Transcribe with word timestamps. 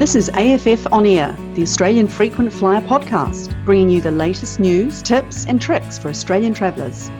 This 0.00 0.14
is 0.14 0.30
AFF 0.30 0.90
On 0.94 1.04
Air, 1.04 1.36
the 1.52 1.60
Australian 1.60 2.08
Frequent 2.08 2.50
Flyer 2.50 2.80
podcast, 2.80 3.54
bringing 3.66 3.90
you 3.90 4.00
the 4.00 4.10
latest 4.10 4.58
news, 4.58 5.02
tips, 5.02 5.44
and 5.44 5.60
tricks 5.60 5.98
for 5.98 6.08
Australian 6.08 6.54
travellers. 6.54 7.10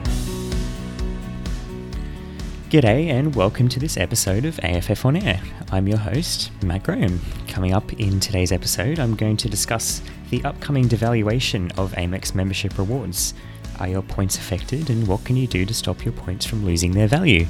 G'day, 2.71 3.05
and 3.11 3.35
welcome 3.35 3.69
to 3.69 3.79
this 3.79 3.97
episode 3.97 4.45
of 4.45 4.59
AFF 4.63 5.05
On 5.05 5.15
Air. 5.15 5.39
I'm 5.71 5.87
your 5.87 5.99
host, 5.99 6.49
Matt 6.63 6.81
Graham. 6.81 7.21
Coming 7.47 7.71
up 7.71 7.93
in 7.99 8.19
today's 8.19 8.51
episode, 8.51 8.97
I'm 8.97 9.15
going 9.15 9.37
to 9.37 9.47
discuss 9.47 10.01
the 10.31 10.43
upcoming 10.43 10.89
devaluation 10.89 11.71
of 11.77 11.91
Amex 11.91 12.33
membership 12.33 12.79
rewards. 12.79 13.35
Are 13.79 13.89
your 13.89 14.01
points 14.01 14.39
affected, 14.39 14.89
and 14.89 15.07
what 15.07 15.23
can 15.23 15.35
you 15.35 15.45
do 15.45 15.67
to 15.67 15.73
stop 15.75 16.03
your 16.03 16.13
points 16.13 16.47
from 16.47 16.65
losing 16.65 16.93
their 16.93 17.07
value? 17.07 17.45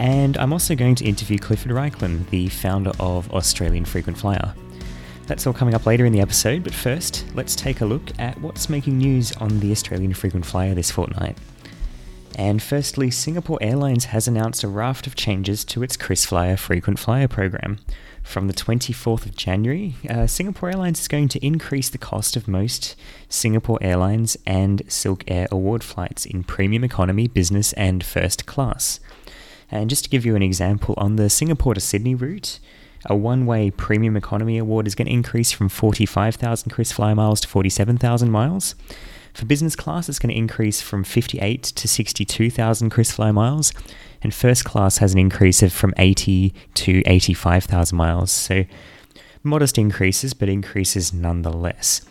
And 0.00 0.38
I'm 0.38 0.54
also 0.54 0.74
going 0.74 0.94
to 0.94 1.04
interview 1.04 1.36
Clifford 1.36 1.72
Reichlin, 1.72 2.26
the 2.30 2.48
founder 2.48 2.92
of 2.98 3.30
Australian 3.34 3.84
Frequent 3.84 4.16
Flyer. 4.16 4.54
That's 5.26 5.46
all 5.46 5.52
coming 5.52 5.74
up 5.74 5.84
later 5.84 6.06
in 6.06 6.12
the 6.14 6.22
episode, 6.22 6.64
but 6.64 6.72
first, 6.72 7.26
let's 7.34 7.54
take 7.54 7.82
a 7.82 7.84
look 7.84 8.18
at 8.18 8.40
what's 8.40 8.70
making 8.70 8.96
news 8.96 9.30
on 9.32 9.60
the 9.60 9.70
Australian 9.70 10.14
Frequent 10.14 10.46
Flyer 10.46 10.72
this 10.72 10.90
fortnight. 10.90 11.36
And 12.34 12.62
firstly, 12.62 13.10
Singapore 13.10 13.58
Airlines 13.60 14.06
has 14.06 14.26
announced 14.26 14.64
a 14.64 14.68
raft 14.68 15.06
of 15.06 15.16
changes 15.16 15.66
to 15.66 15.82
its 15.82 15.98
KrisFlyer 15.98 16.58
frequent 16.58 16.98
flyer 16.98 17.28
program. 17.28 17.78
From 18.22 18.46
the 18.46 18.54
24th 18.54 19.26
of 19.26 19.36
January, 19.36 19.96
uh, 20.08 20.26
Singapore 20.26 20.70
Airlines 20.70 21.00
is 21.00 21.08
going 21.08 21.28
to 21.28 21.44
increase 21.44 21.90
the 21.90 21.98
cost 21.98 22.36
of 22.36 22.48
most 22.48 22.96
Singapore 23.28 23.78
Airlines 23.82 24.38
and 24.46 24.82
Silk 24.88 25.24
Air 25.28 25.46
award 25.52 25.84
flights 25.84 26.24
in 26.24 26.42
premium 26.42 26.84
economy, 26.84 27.28
business, 27.28 27.74
and 27.74 28.02
first 28.02 28.46
class. 28.46 28.98
And 29.70 29.88
just 29.88 30.04
to 30.04 30.10
give 30.10 30.26
you 30.26 30.36
an 30.36 30.42
example, 30.42 30.94
on 30.96 31.16
the 31.16 31.30
Singapore 31.30 31.74
to 31.74 31.80
Sydney 31.80 32.14
route, 32.14 32.58
a 33.06 33.14
one 33.14 33.46
way 33.46 33.70
premium 33.70 34.16
economy 34.16 34.58
award 34.58 34.86
is 34.86 34.94
going 34.94 35.06
to 35.06 35.12
increase 35.12 35.52
from 35.52 35.68
45,000 35.68 36.70
KrisFlyer 36.70 37.16
miles 37.16 37.40
to 37.40 37.48
47,000 37.48 38.30
miles. 38.30 38.74
For 39.32 39.46
business 39.46 39.76
class, 39.76 40.08
it's 40.08 40.18
going 40.18 40.34
to 40.34 40.38
increase 40.38 40.80
from 40.80 41.04
58 41.04 41.62
to 41.62 41.88
62,000 41.88 42.90
KrisFlyer 42.90 43.32
miles, 43.32 43.72
and 44.22 44.34
first 44.34 44.64
class 44.64 44.98
has 44.98 45.12
an 45.12 45.18
increase 45.18 45.62
of 45.62 45.72
from 45.72 45.94
80 45.96 46.52
to 46.74 47.02
85,000 47.06 47.96
miles. 47.96 48.32
So 48.32 48.64
modest 49.42 49.78
increases, 49.78 50.34
but 50.34 50.48
increases 50.48 51.12
nonetheless. 51.12 52.02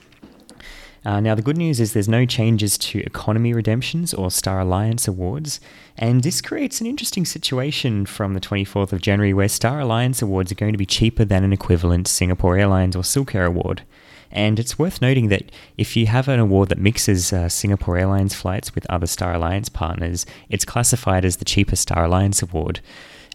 Uh, 1.06 1.20
now, 1.20 1.34
the 1.34 1.42
good 1.42 1.58
news 1.58 1.80
is 1.80 1.94
there's 1.94 2.10
no 2.10 2.26
changes 2.26 2.78
to 2.78 3.00
economy 3.00 3.54
redemptions 3.54 4.14
or 4.14 4.30
Star 4.30 4.60
Alliance 4.60 5.08
awards, 5.08 5.62
and 5.98 6.24
this 6.24 6.42
creates 6.42 6.82
an 6.82 6.88
interesting 6.88 7.26
situation 7.26 8.06
from 8.06 8.34
the 8.34 8.42
24th 8.42 8.92
of 8.92 9.02
January 9.02 9.34
where 9.34 9.48
Star 9.48 9.80
Alliance 9.80 10.22
awards 10.22 10.52
are 10.52 10.56
going 10.56 10.74
to 10.74 10.78
be 10.78 10.86
cheaper 10.86 11.24
than 11.24 11.44
an 11.44 11.54
equivalent 11.54 12.08
Singapore 12.08 12.58
Airlines 12.58 12.96
or 12.96 13.04
Silk 13.04 13.34
Air 13.34 13.46
award. 13.46 13.84
And 14.32 14.60
it's 14.60 14.78
worth 14.78 15.02
noting 15.02 15.30
that 15.30 15.52
if 15.78 15.96
you 15.96 16.06
have 16.06 16.28
an 16.28 16.40
award 16.40 16.70
that 16.70 16.78
mixes 16.78 17.34
uh, 17.34 17.50
Singapore 17.50 17.98
Airlines 17.98 18.36
flights 18.36 18.76
with 18.76 18.86
other 18.90 19.08
Star 19.08 19.34
Alliance 19.34 19.70
partners, 19.70 20.26
it's 20.50 20.66
classified 20.66 21.26
as 21.26 21.38
the 21.38 21.46
cheapest 21.46 21.84
Star 21.84 22.06
Alliance 22.06 22.42
award. 22.42 22.82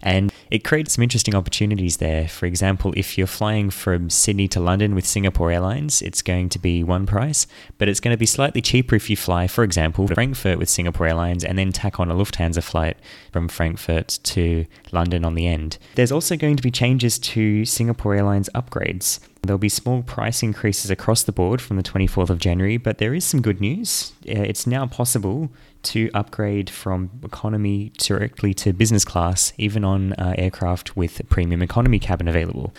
And 0.05 0.31
it 0.51 0.63
creates 0.63 0.95
some 0.95 1.03
interesting 1.03 1.35
opportunities 1.35 1.97
there. 1.97 2.29
For 2.29 2.45
example, 2.45 2.93
if 2.95 3.17
you're 3.17 3.27
flying 3.27 3.71
from 3.71 4.11
Sydney 4.11 4.47
to 4.49 4.61
London 4.61 4.95
with 4.95 5.07
Singapore 5.07 5.51
Airlines, 5.51 6.03
it's 6.03 6.21
going 6.21 6.51
to 6.51 6.59
be 6.59 6.85
one 6.85 7.07
price, 7.07 7.47
but 7.79 7.89
it's 7.89 8.01
going 8.01 8.15
to 8.15 8.19
be 8.19 8.27
slightly 8.27 8.61
cheaper 8.61 8.95
if 8.95 9.09
you 9.09 9.17
fly, 9.17 9.49
for 9.49 9.65
example, 9.65 10.07
Frankfurt 10.07 10.59
with 10.59 10.69
Singapore 10.69 11.07
Airlines 11.07 11.43
and 11.43 11.59
then 11.59 11.73
tack 11.73 11.99
on 11.99 12.11
a 12.11 12.15
Lufthansa 12.15 12.63
flight 12.63 12.99
from 13.33 13.49
Frankfurt 13.49 14.19
to 14.25 14.67
London 14.93 15.25
on 15.25 15.35
the 15.35 15.47
end. 15.47 15.79
There's 15.95 16.13
also 16.13 16.37
going 16.37 16.57
to 16.57 16.63
be 16.63 16.71
changes 16.71 17.19
to 17.21 17.65
Singapore 17.65 18.15
Airlines 18.15 18.51
upgrades. 18.55 19.21
There'll 19.43 19.59
be 19.59 19.69
small 19.69 20.03
price 20.03 20.43
increases 20.43 20.91
across 20.91 21.23
the 21.23 21.33
board 21.33 21.61
from 21.61 21.77
the 21.77 21.83
24th 21.83 22.31
of 22.31 22.39
January, 22.39 22.77
but 22.77 22.99
there 22.99 23.15
is 23.15 23.25
some 23.25 23.43
good 23.43 23.61
news. 23.61 24.13
Uh, 24.29 24.41
it's 24.41 24.67
now 24.67 24.87
possible 24.87 25.51
to 25.85 26.11
upgrade 26.15 26.71
from 26.71 27.11
economy 27.23 27.93
directly 27.99 28.55
to 28.55 28.73
business 28.73 29.05
class, 29.05 29.53
even 29.59 29.85
on 29.85 30.13
uh, 30.15 30.35
aircraft 30.37 30.97
with 30.97 31.21
premium 31.29 31.63
economy 31.63 31.99
cabin 31.99 32.29
available. 32.29 32.73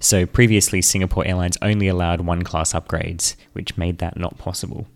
So 0.00 0.26
previously, 0.26 0.82
Singapore 0.82 1.26
Airlines 1.26 1.58
only 1.62 1.88
allowed 1.88 2.20
one 2.20 2.42
class 2.42 2.72
upgrades, 2.72 3.36
which 3.52 3.76
made 3.76 3.98
that 3.98 4.16
not 4.16 4.38
possible. 4.38 4.86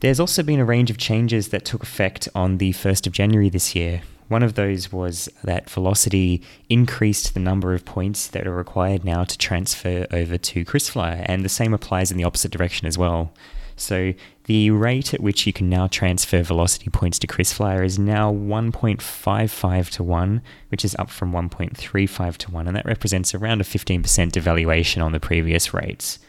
There's 0.00 0.18
also 0.18 0.42
been 0.42 0.58
a 0.58 0.64
range 0.64 0.90
of 0.90 0.98
changes 0.98 1.48
that 1.48 1.64
took 1.64 1.82
effect 1.82 2.28
on 2.34 2.58
the 2.58 2.72
1st 2.72 3.06
of 3.06 3.12
January 3.12 3.48
this 3.48 3.74
year, 3.74 4.02
one 4.32 4.42
of 4.42 4.54
those 4.54 4.90
was 4.90 5.28
that 5.44 5.68
Velocity 5.68 6.40
increased 6.70 7.34
the 7.34 7.40
number 7.40 7.74
of 7.74 7.84
points 7.84 8.28
that 8.28 8.46
are 8.46 8.54
required 8.54 9.04
now 9.04 9.24
to 9.24 9.36
transfer 9.36 10.06
over 10.10 10.38
to 10.38 10.64
KrisFlyer, 10.64 11.26
and 11.26 11.44
the 11.44 11.50
same 11.50 11.74
applies 11.74 12.10
in 12.10 12.16
the 12.16 12.24
opposite 12.24 12.50
direction 12.50 12.86
as 12.86 12.96
well. 12.96 13.34
So 13.82 14.14
the 14.44 14.70
rate 14.70 15.12
at 15.12 15.20
which 15.20 15.44
you 15.44 15.52
can 15.52 15.68
now 15.68 15.88
transfer 15.88 16.40
velocity 16.44 16.88
points 16.88 17.18
to 17.18 17.26
KrisFlyer 17.26 17.84
is 17.84 17.98
now 17.98 18.32
1.55 18.32 19.90
to 19.90 20.02
1, 20.04 20.42
which 20.68 20.84
is 20.84 20.94
up 21.00 21.10
from 21.10 21.32
1.35 21.32 22.36
to 22.36 22.50
1, 22.52 22.68
and 22.68 22.76
that 22.76 22.86
represents 22.86 23.34
around 23.34 23.60
a 23.60 23.64
15% 23.64 24.02
devaluation 24.04 25.04
on 25.04 25.10
the 25.10 25.18
previous 25.18 25.74
rates. 25.74 26.20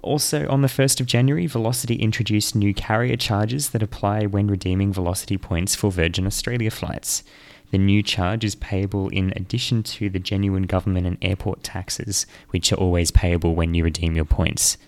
Also, 0.00 0.48
on 0.48 0.62
the 0.62 0.68
1st 0.68 1.00
of 1.00 1.06
January, 1.06 1.46
Velocity 1.46 1.96
introduced 1.96 2.56
new 2.56 2.72
carrier 2.72 3.16
charges 3.16 3.70
that 3.70 3.82
apply 3.82 4.24
when 4.24 4.46
redeeming 4.46 4.90
Velocity 4.90 5.36
points 5.36 5.74
for 5.74 5.92
Virgin 5.92 6.26
Australia 6.26 6.70
flights. 6.70 7.24
The 7.72 7.78
new 7.78 8.02
charge 8.02 8.42
is 8.42 8.54
payable 8.54 9.10
in 9.10 9.34
addition 9.36 9.82
to 9.82 10.08
the 10.08 10.18
genuine 10.18 10.62
government 10.62 11.06
and 11.06 11.18
airport 11.20 11.62
taxes, 11.62 12.24
which 12.50 12.72
are 12.72 12.76
always 12.76 13.10
payable 13.10 13.54
when 13.54 13.74
you 13.74 13.84
redeem 13.84 14.16
your 14.16 14.24
points. 14.24 14.78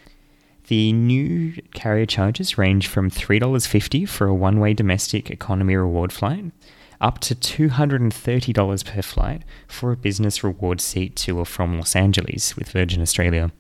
The 0.71 0.93
new 0.93 1.61
carrier 1.75 2.07
charges 2.07 2.57
range 2.57 2.87
from 2.87 3.11
$3.50 3.11 4.09
for 4.09 4.29
a 4.29 4.35
one 4.35 4.61
way 4.61 4.73
domestic 4.73 5.29
economy 5.29 5.75
reward 5.75 6.13
flight 6.13 6.45
up 7.01 7.19
to 7.19 7.35
$230 7.35 8.85
per 8.85 9.03
flight 9.03 9.43
for 9.67 9.91
a 9.91 9.97
business 9.97 10.45
reward 10.45 10.81
seat 10.81 11.17
to 11.17 11.41
or 11.41 11.45
from 11.45 11.77
Los 11.77 11.97
Angeles 11.97 12.55
with 12.55 12.71
Virgin 12.71 13.03
Australia. 13.03 13.51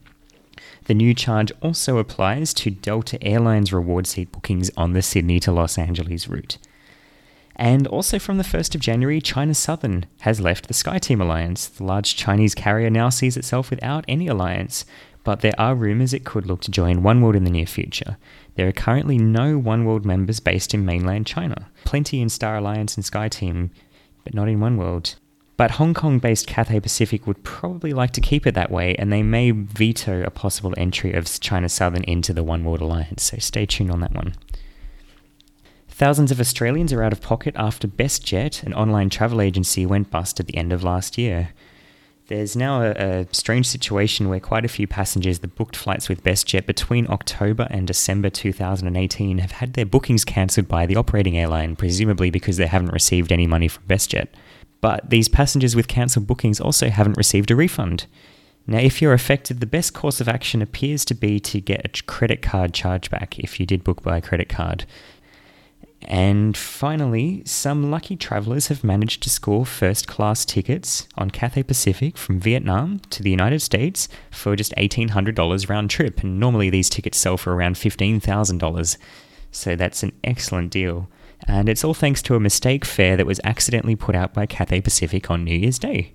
The 0.85 0.95
new 0.95 1.13
charge 1.13 1.51
also 1.61 1.99
applies 1.99 2.55
to 2.55 2.71
Delta 2.71 3.21
Airlines 3.25 3.73
reward 3.73 4.07
seat 4.07 4.31
bookings 4.31 4.71
on 4.77 4.93
the 4.93 5.03
Sydney 5.03 5.41
to 5.41 5.51
Los 5.51 5.79
Angeles 5.79 6.29
route. 6.29 6.59
And 7.57 7.87
also 7.87 8.19
from 8.19 8.39
the 8.39 8.45
1st 8.45 8.75
of 8.75 8.81
January, 8.81 9.21
China 9.21 9.53
Southern 9.53 10.07
has 10.21 10.41
left 10.41 10.69
the 10.69 10.75
SkyTeam 10.75 11.21
Alliance. 11.21 11.67
The 11.67 11.85
large 11.85 12.17
Chinese 12.17 12.55
carrier 12.55 12.89
now 12.89 13.11
sees 13.11 13.37
itself 13.37 13.69
without 13.69 14.05
any 14.09 14.29
alliance, 14.29 14.87
but 15.25 15.41
there 15.41 15.59
are 15.59 15.75
rumours 15.75 16.13
it 16.13 16.25
could 16.25 16.47
look 16.47 16.61
to 16.63 16.71
join 16.71 17.03
Oneworld 17.03 17.37
in 17.37 17.45
the 17.45 17.51
near 17.51 17.67
future. 17.67 18.17
There 18.55 18.69
are 18.69 18.73
currently 18.73 19.19
no 19.19 19.61
Oneworld 19.61 20.05
members 20.05 20.41
based 20.41 20.75
in 20.75 20.85
mainland 20.85 21.27
China. 21.27 21.71
Plenty 21.85 22.21
in 22.21 22.29
Star 22.29 22.57
Alliance 22.57 22.97
and 22.97 23.05
SkyTeam, 23.05 23.71
but 24.25 24.35
not 24.35 24.49
in 24.49 24.59
Oneworld. 24.59 25.17
But 25.57 25.73
Hong 25.73 25.93
Kong 25.93 26.19
based 26.19 26.47
Cathay 26.47 26.81
Pacific 26.81 27.27
would 27.27 27.45
probably 27.45 27.93
like 27.93 28.13
to 28.13 28.21
keep 28.23 28.47
it 28.47 28.55
that 28.55 28.71
way, 28.71 28.95
and 28.97 29.13
they 29.13 29.23
may 29.23 29.51
veto 29.51 30.23
a 30.23 30.31
possible 30.31 30.73
entry 30.79 31.13
of 31.13 31.29
China 31.39 31.69
Southern 31.69 32.03
into 32.05 32.33
the 32.33 32.45
Oneworld 32.45 32.81
Alliance, 32.81 33.25
so 33.25 33.37
stay 33.39 33.67
tuned 33.67 33.91
on 33.91 34.01
that 34.01 34.15
one. 34.15 34.35
Thousands 35.89 36.31
of 36.31 36.41
Australians 36.41 36.95
are 36.95 37.03
out 37.03 37.13
of 37.13 37.21
pocket 37.21 37.55
after 37.59 37.87
BestJet, 37.87 38.63
an 38.63 38.73
online 38.73 39.11
travel 39.11 39.43
agency, 39.43 39.85
went 39.85 40.11
bust 40.11 40.41
at 40.41 40.47
the 40.47 40.57
end 40.57 40.73
of 40.73 40.83
last 40.83 41.19
year. 41.19 41.51
There's 42.31 42.55
now 42.55 42.83
a, 42.83 42.93
a, 42.93 43.27
strange 43.33 43.67
situation 43.67 44.29
where 44.29 44.39
quite 44.39 44.65
a 44.65 44.69
few 44.69 44.87
passengers 44.87 45.41
that 45.41 45.57
booked 45.57 45.75
flights 45.75 46.09
with 46.09 46.23
BestJet 46.23 46.65
between 46.65 47.11
October 47.11 47.67
and 47.73 47.89
December 47.89 48.31
2018 48.31 49.39
have 49.39 49.51
had 49.51 49.73
their 49.73 49.85
bookings 49.85 50.25
cancelled 50.25 50.69
by 50.69 50.87
the 50.87 50.95
operating 50.95 51.37
airline, 51.37 51.75
presumably 51.75 52.31
because 52.31 52.57
they 52.57 52.69
haven't 52.69 52.93
received 52.93 53.33
any 53.33 53.49
money 53.49 53.67
from 53.67 53.83
BestJet. 53.89 54.29
But 54.81 55.11
these 55.11 55.29
passengers 55.29 55.75
with 55.75 55.89
cancelled 55.89 56.29
bookings 56.29 56.61
also 56.61 56.89
haven't 56.89 57.17
received 57.17 57.51
a 57.51 57.57
refund. 57.57 58.07
Now, 58.65 58.79
if 58.79 59.03
you're 59.03 59.13
affected, 59.13 59.59
the 59.59 59.67
best 59.67 59.93
course 59.93 60.21
of 60.21 60.29
action 60.29 60.63
appears 60.63 61.05
to 61.07 61.15
be 61.15 61.41
to 61.41 61.61
get 61.61 61.85
a 61.85 62.03
credit 62.05 62.43
card 62.43 62.73
chargeback 62.73 63.41
if 63.41 63.59
you 63.59 63.67
did 63.67 63.83
book 63.83 64.05
by 64.05 64.19
a 64.19 64.23
credit 64.23 64.49
card. 64.49 64.85
And 66.03 66.57
finally, 66.57 67.43
some 67.45 67.91
lucky 67.91 68.17
travellers 68.17 68.69
have 68.69 68.83
managed 68.83 69.23
to 69.23 69.31
score 69.31 69.67
first 69.67 70.09
class 70.09 70.45
tickets 70.45 71.07
on 71.19 71.31
Cathay 71.31 71.63
Pacific 71.63 72.17
from 72.17 72.41
Vietnam 72.41 73.01
to 73.11 73.23
the 73.23 73.31
United 73.31 73.61
States 73.61 74.09
for 74.31 74.57
just 74.57 74.75
$1,800 74.77 75.69
round 75.69 75.91
trip. 75.91 76.23
And 76.23 76.41
normally 76.41 76.71
these 76.71 76.89
tickets 76.89 77.19
sell 77.19 77.37
for 77.37 77.55
around 77.55 77.77
$15,000. 77.77 78.97
So 79.53 79.77
that's 79.77 80.03
an 80.03 80.13
excellent 80.25 80.71
deal 80.71 81.09
and 81.47 81.69
it's 81.69 81.85
all 81.85 81.95
thanks 81.95 82.23
to 82.23 82.35
a 82.35 82.41
mistake 82.41 82.85
fare 82.85 83.17
that 83.17 83.27
was 83.27 83.41
accidentally 83.45 83.97
put 83.97 84.15
out 84.15 84.35
by 84.35 84.47
Cathay 84.47 84.81
Pacific 84.81 85.31
on 85.31 85.45
New 85.45 85.57
Year's 85.57 85.79
Day. 85.79 86.13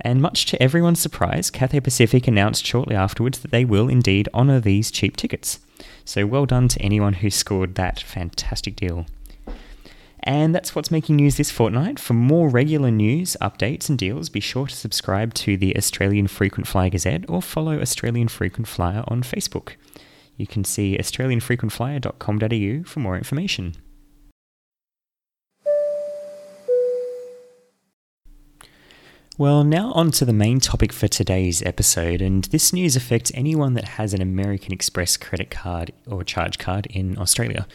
And 0.00 0.20
much 0.20 0.46
to 0.46 0.62
everyone's 0.62 1.00
surprise, 1.00 1.50
Cathay 1.50 1.80
Pacific 1.80 2.28
announced 2.28 2.66
shortly 2.66 2.94
afterwards 2.94 3.38
that 3.40 3.50
they 3.50 3.64
will 3.64 3.88
indeed 3.88 4.28
honour 4.34 4.60
these 4.60 4.90
cheap 4.90 5.16
tickets. 5.16 5.60
So 6.06 6.24
well 6.24 6.46
done 6.46 6.68
to 6.68 6.80
anyone 6.80 7.14
who 7.14 7.28
scored 7.30 7.74
that 7.74 8.00
fantastic 8.00 8.76
deal. 8.76 9.04
And 10.20 10.54
that's 10.54 10.74
what's 10.74 10.90
making 10.90 11.16
news 11.16 11.36
this 11.36 11.50
fortnight. 11.50 11.98
For 11.98 12.14
more 12.14 12.48
regular 12.48 12.90
news, 12.90 13.36
updates, 13.42 13.88
and 13.88 13.98
deals, 13.98 14.28
be 14.28 14.40
sure 14.40 14.66
to 14.66 14.74
subscribe 14.74 15.34
to 15.34 15.56
the 15.56 15.76
Australian 15.76 16.28
Frequent 16.28 16.66
Flyer 16.66 16.90
Gazette 16.90 17.28
or 17.28 17.42
follow 17.42 17.80
Australian 17.80 18.28
Frequent 18.28 18.66
Flyer 18.66 19.04
on 19.08 19.22
Facebook. 19.22 19.74
You 20.36 20.46
can 20.46 20.64
see 20.64 20.96
australianfrequentflyer.com.au 20.96 22.84
for 22.88 23.00
more 23.00 23.16
information. 23.16 23.74
Well, 29.38 29.64
now 29.64 29.92
on 29.92 30.12
to 30.12 30.24
the 30.24 30.32
main 30.32 30.60
topic 30.60 30.94
for 30.94 31.08
today's 31.08 31.62
episode, 31.62 32.22
and 32.22 32.44
this 32.44 32.72
news 32.72 32.96
affects 32.96 33.30
anyone 33.34 33.74
that 33.74 33.84
has 33.84 34.14
an 34.14 34.22
American 34.22 34.72
Express 34.72 35.18
credit 35.18 35.50
card 35.50 35.92
or 36.06 36.24
charge 36.24 36.56
card 36.58 36.86
in 36.86 37.18
Australia. 37.18 37.66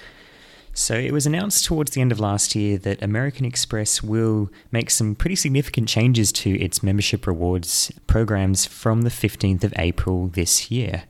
So, 0.74 0.96
it 0.96 1.12
was 1.12 1.28
announced 1.28 1.64
towards 1.64 1.92
the 1.92 2.02
end 2.02 2.12
of 2.12 2.20
last 2.20 2.56
year 2.56 2.80
that 2.80 3.04
American 3.04 3.46
Express 3.46 4.02
will 4.02 4.50
make 4.72 4.90
some 4.90 5.14
pretty 5.14 5.36
significant 5.36 5.88
changes 5.88 6.32
to 6.32 6.60
its 6.60 6.82
membership 6.82 7.28
rewards 7.28 7.92
programs 8.08 8.66
from 8.66 9.04
the 9.04 9.12
15th 9.12 9.64
of 9.64 9.72
April 9.78 10.30
this 10.30 10.72
year. 10.72 11.04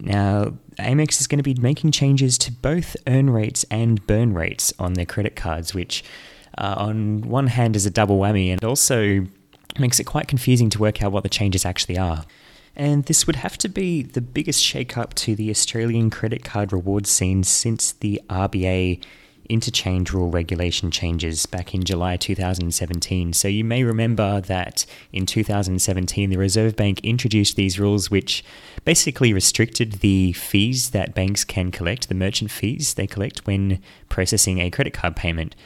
Now, 0.00 0.54
Amex 0.80 1.20
is 1.20 1.28
going 1.28 1.38
to 1.38 1.44
be 1.44 1.54
making 1.54 1.92
changes 1.92 2.36
to 2.38 2.50
both 2.50 2.96
earn 3.06 3.30
rates 3.30 3.64
and 3.70 4.04
burn 4.08 4.34
rates 4.34 4.72
on 4.80 4.94
their 4.94 5.06
credit 5.06 5.36
cards, 5.36 5.72
which, 5.72 6.02
uh, 6.56 6.74
on 6.76 7.20
one 7.20 7.46
hand, 7.46 7.76
is 7.76 7.86
a 7.86 7.90
double 7.90 8.18
whammy 8.18 8.50
and 8.50 8.64
also 8.64 9.28
makes 9.78 10.00
it 10.00 10.04
quite 10.04 10.28
confusing 10.28 10.70
to 10.70 10.78
work 10.78 11.02
out 11.02 11.12
what 11.12 11.22
the 11.22 11.28
changes 11.28 11.64
actually 11.64 11.98
are. 11.98 12.24
And 12.76 13.04
this 13.04 13.26
would 13.26 13.36
have 13.36 13.58
to 13.58 13.68
be 13.68 14.02
the 14.02 14.20
biggest 14.20 14.62
shake-up 14.62 15.14
to 15.14 15.34
the 15.34 15.50
Australian 15.50 16.10
credit 16.10 16.44
card 16.44 16.72
reward 16.72 17.06
scene 17.06 17.42
since 17.42 17.92
the 17.92 18.22
RBA 18.30 19.02
interchange 19.48 20.12
rule 20.12 20.30
regulation 20.30 20.90
changes 20.90 21.46
back 21.46 21.74
in 21.74 21.82
July 21.82 22.16
2017. 22.16 23.32
So 23.32 23.48
you 23.48 23.64
may 23.64 23.82
remember 23.82 24.40
that 24.42 24.84
in 25.12 25.26
2017, 25.26 26.30
the 26.30 26.36
Reserve 26.36 26.76
Bank 26.76 27.00
introduced 27.02 27.56
these 27.56 27.80
rules 27.80 28.10
which 28.10 28.44
basically 28.84 29.32
restricted 29.32 29.94
the 29.94 30.32
fees 30.32 30.90
that 30.90 31.14
banks 31.14 31.44
can 31.44 31.70
collect, 31.70 32.08
the 32.08 32.14
merchant 32.14 32.50
fees 32.50 32.94
they 32.94 33.06
collect 33.06 33.46
when 33.46 33.80
processing 34.08 34.58
a 34.60 34.70
credit 34.70 34.92
card 34.92 35.16
payment. 35.16 35.56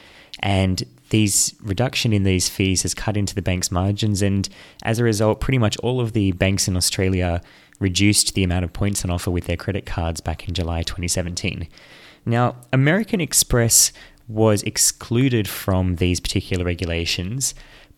And 0.42 0.82
these 1.10 1.54
reduction 1.62 2.12
in 2.12 2.24
these 2.24 2.48
fees 2.48 2.82
has 2.82 2.94
cut 2.94 3.16
into 3.16 3.34
the 3.34 3.42
bank's 3.42 3.70
margins, 3.70 4.22
and 4.22 4.48
as 4.82 4.98
a 4.98 5.04
result, 5.04 5.40
pretty 5.40 5.58
much 5.58 5.76
all 5.78 6.00
of 6.00 6.12
the 6.12 6.32
banks 6.32 6.66
in 6.66 6.76
Australia 6.76 7.42
reduced 7.78 8.34
the 8.34 8.44
amount 8.44 8.64
of 8.64 8.72
points 8.72 9.04
on 9.04 9.10
offer 9.10 9.30
with 9.30 9.44
their 9.44 9.56
credit 9.56 9.84
cards 9.84 10.20
back 10.20 10.48
in 10.48 10.54
July 10.54 10.82
2017. 10.82 11.68
Now, 12.24 12.56
American 12.72 13.20
Express 13.20 13.92
was 14.28 14.62
excluded 14.62 15.48
from 15.48 15.96
these 15.96 16.20
particular 16.20 16.64
regulations, 16.64 17.54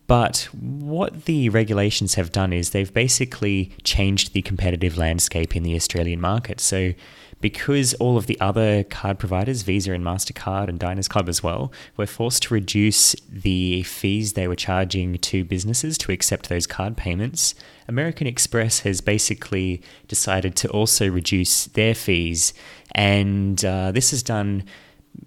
but 0.06 0.48
what 0.52 1.24
the 1.24 1.48
regulations 1.48 2.14
have 2.14 2.32
done 2.32 2.52
is 2.52 2.70
they've 2.70 2.92
basically 2.92 3.72
changed 3.84 4.32
the 4.32 4.42
competitive 4.42 4.98
landscape 4.98 5.56
in 5.56 5.62
the 5.62 5.74
Australian 5.74 6.20
market. 6.20 6.60
So 6.60 6.92
because 7.44 7.92
all 8.00 8.16
of 8.16 8.24
the 8.24 8.40
other 8.40 8.84
card 8.84 9.18
providers, 9.18 9.60
Visa 9.60 9.92
and 9.92 10.02
MasterCard 10.02 10.66
and 10.66 10.78
Diners 10.78 11.08
Club 11.08 11.28
as 11.28 11.42
well, 11.42 11.70
were 11.94 12.06
forced 12.06 12.44
to 12.44 12.54
reduce 12.54 13.14
the 13.30 13.82
fees 13.82 14.32
they 14.32 14.48
were 14.48 14.56
charging 14.56 15.18
to 15.18 15.44
businesses 15.44 15.98
to 15.98 16.10
accept 16.10 16.48
those 16.48 16.66
card 16.66 16.96
payments, 16.96 17.54
American 17.86 18.26
Express 18.26 18.78
has 18.80 19.02
basically 19.02 19.82
decided 20.08 20.56
to 20.56 20.70
also 20.70 21.06
reduce 21.06 21.66
their 21.66 21.94
fees. 21.94 22.54
And 22.92 23.62
uh, 23.62 23.92
this 23.92 24.14
is 24.14 24.22
done 24.22 24.64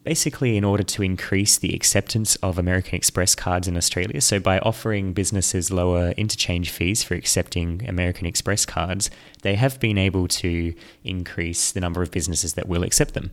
basically 0.03 0.57
in 0.57 0.63
order 0.63 0.83
to 0.83 1.03
increase 1.03 1.57
the 1.57 1.73
acceptance 1.73 2.35
of 2.37 2.57
American 2.57 2.95
Express 2.95 3.35
cards 3.35 3.67
in 3.67 3.77
Australia. 3.77 4.21
So, 4.21 4.39
by 4.39 4.59
offering 4.59 5.13
businesses 5.13 5.71
lower 5.71 6.11
interchange 6.11 6.69
fees 6.69 7.03
for 7.03 7.13
accepting 7.15 7.87
American 7.87 8.25
Express 8.25 8.65
cards, 8.65 9.09
they 9.41 9.55
have 9.55 9.79
been 9.79 9.97
able 9.97 10.27
to 10.27 10.73
increase 11.03 11.71
the 11.71 11.79
number 11.81 12.01
of 12.01 12.11
businesses 12.11 12.53
that 12.53 12.67
will 12.67 12.83
accept 12.83 13.13
them. 13.13 13.31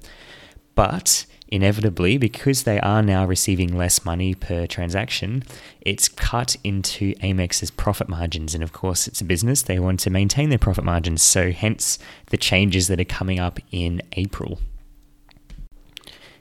But 0.75 1.27
inevitably, 1.49 2.19
because 2.19 2.65
they 2.65 2.81
are 2.81 3.03
now 3.03 3.25
receiving 3.25 3.77
less 3.77 4.05
money 4.05 4.35
per 4.35 4.67
transaction, 4.67 5.45
it's 5.81 6.09
cut 6.09 6.57
into 6.65 7.15
Amex's 7.23 7.71
profit 7.71 8.09
margins. 8.09 8.55
And 8.55 8.65
of 8.65 8.73
course, 8.73 9.07
it's 9.07 9.21
a 9.21 9.25
business, 9.25 9.63
they 9.63 9.79
want 9.79 10.01
to 10.01 10.11
maintain 10.11 10.49
their 10.49 10.59
profit 10.59 10.85
margins. 10.85 11.23
So, 11.23 11.53
hence 11.53 11.99
the 12.31 12.37
changes 12.37 12.89
that 12.89 13.01
are 13.01 13.05
coming 13.05 13.39
up 13.39 13.61
in 13.71 14.03
April. 14.15 14.59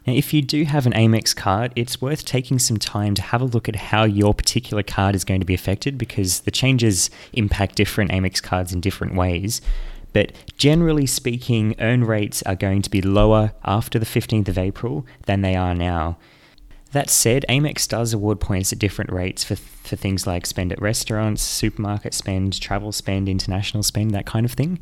Now, 0.05 0.13
if 0.13 0.33
you 0.33 0.41
do 0.41 0.65
have 0.65 0.85
an 0.85 0.94
Amex 0.94 1.35
card, 1.35 1.71
it's 1.75 2.01
worth 2.01 2.25
taking 2.25 2.59
some 2.59 2.77
time 2.77 3.15
to 3.15 3.21
have 3.21 3.41
a 3.41 3.45
look 3.45 3.69
at 3.69 3.75
how 3.75 4.03
your 4.03 4.33
particular 4.33 4.83
card 4.83 5.15
is 5.15 5.23
going 5.23 5.39
to 5.39 5.45
be 5.45 5.53
affected 5.53 5.97
because 5.97 6.41
the 6.41 6.51
changes 6.51 7.09
impact 7.31 7.75
different 7.75 8.11
Amex 8.11 8.44
cards 8.44 8.73
in 8.73 8.81
different 8.81 9.15
ways. 9.15 9.61
But 10.11 10.33
generally 10.57 11.05
speaking, 11.05 11.75
earn 11.79 12.03
rates 12.03 12.44
are 12.44 12.55
going 12.55 12.81
to 12.83 12.89
be 12.89 13.01
lower 13.01 13.53
after 13.63 13.97
the 13.97 14.05
15th 14.05 14.47
of 14.47 14.57
April 14.57 15.05
than 15.25 15.41
they 15.41 15.55
are 15.55 15.73
now. 15.73 16.17
That 16.93 17.09
said, 17.09 17.43
Amex 17.49 17.87
does 17.87 18.13
award 18.13 18.39
points 18.39 18.71
at 18.71 18.77
different 18.77 19.11
rates 19.11 19.43
for, 19.43 19.55
for 19.55 19.95
things 19.95 20.27
like 20.27 20.45
spend 20.45 20.71
at 20.71 20.79
restaurants, 20.79 21.41
supermarket 21.41 22.13
spend, 22.13 22.61
travel 22.61 22.91
spend, 22.91 23.27
international 23.27 23.81
spend, 23.81 24.11
that 24.11 24.27
kind 24.27 24.45
of 24.45 24.51
thing. 24.51 24.79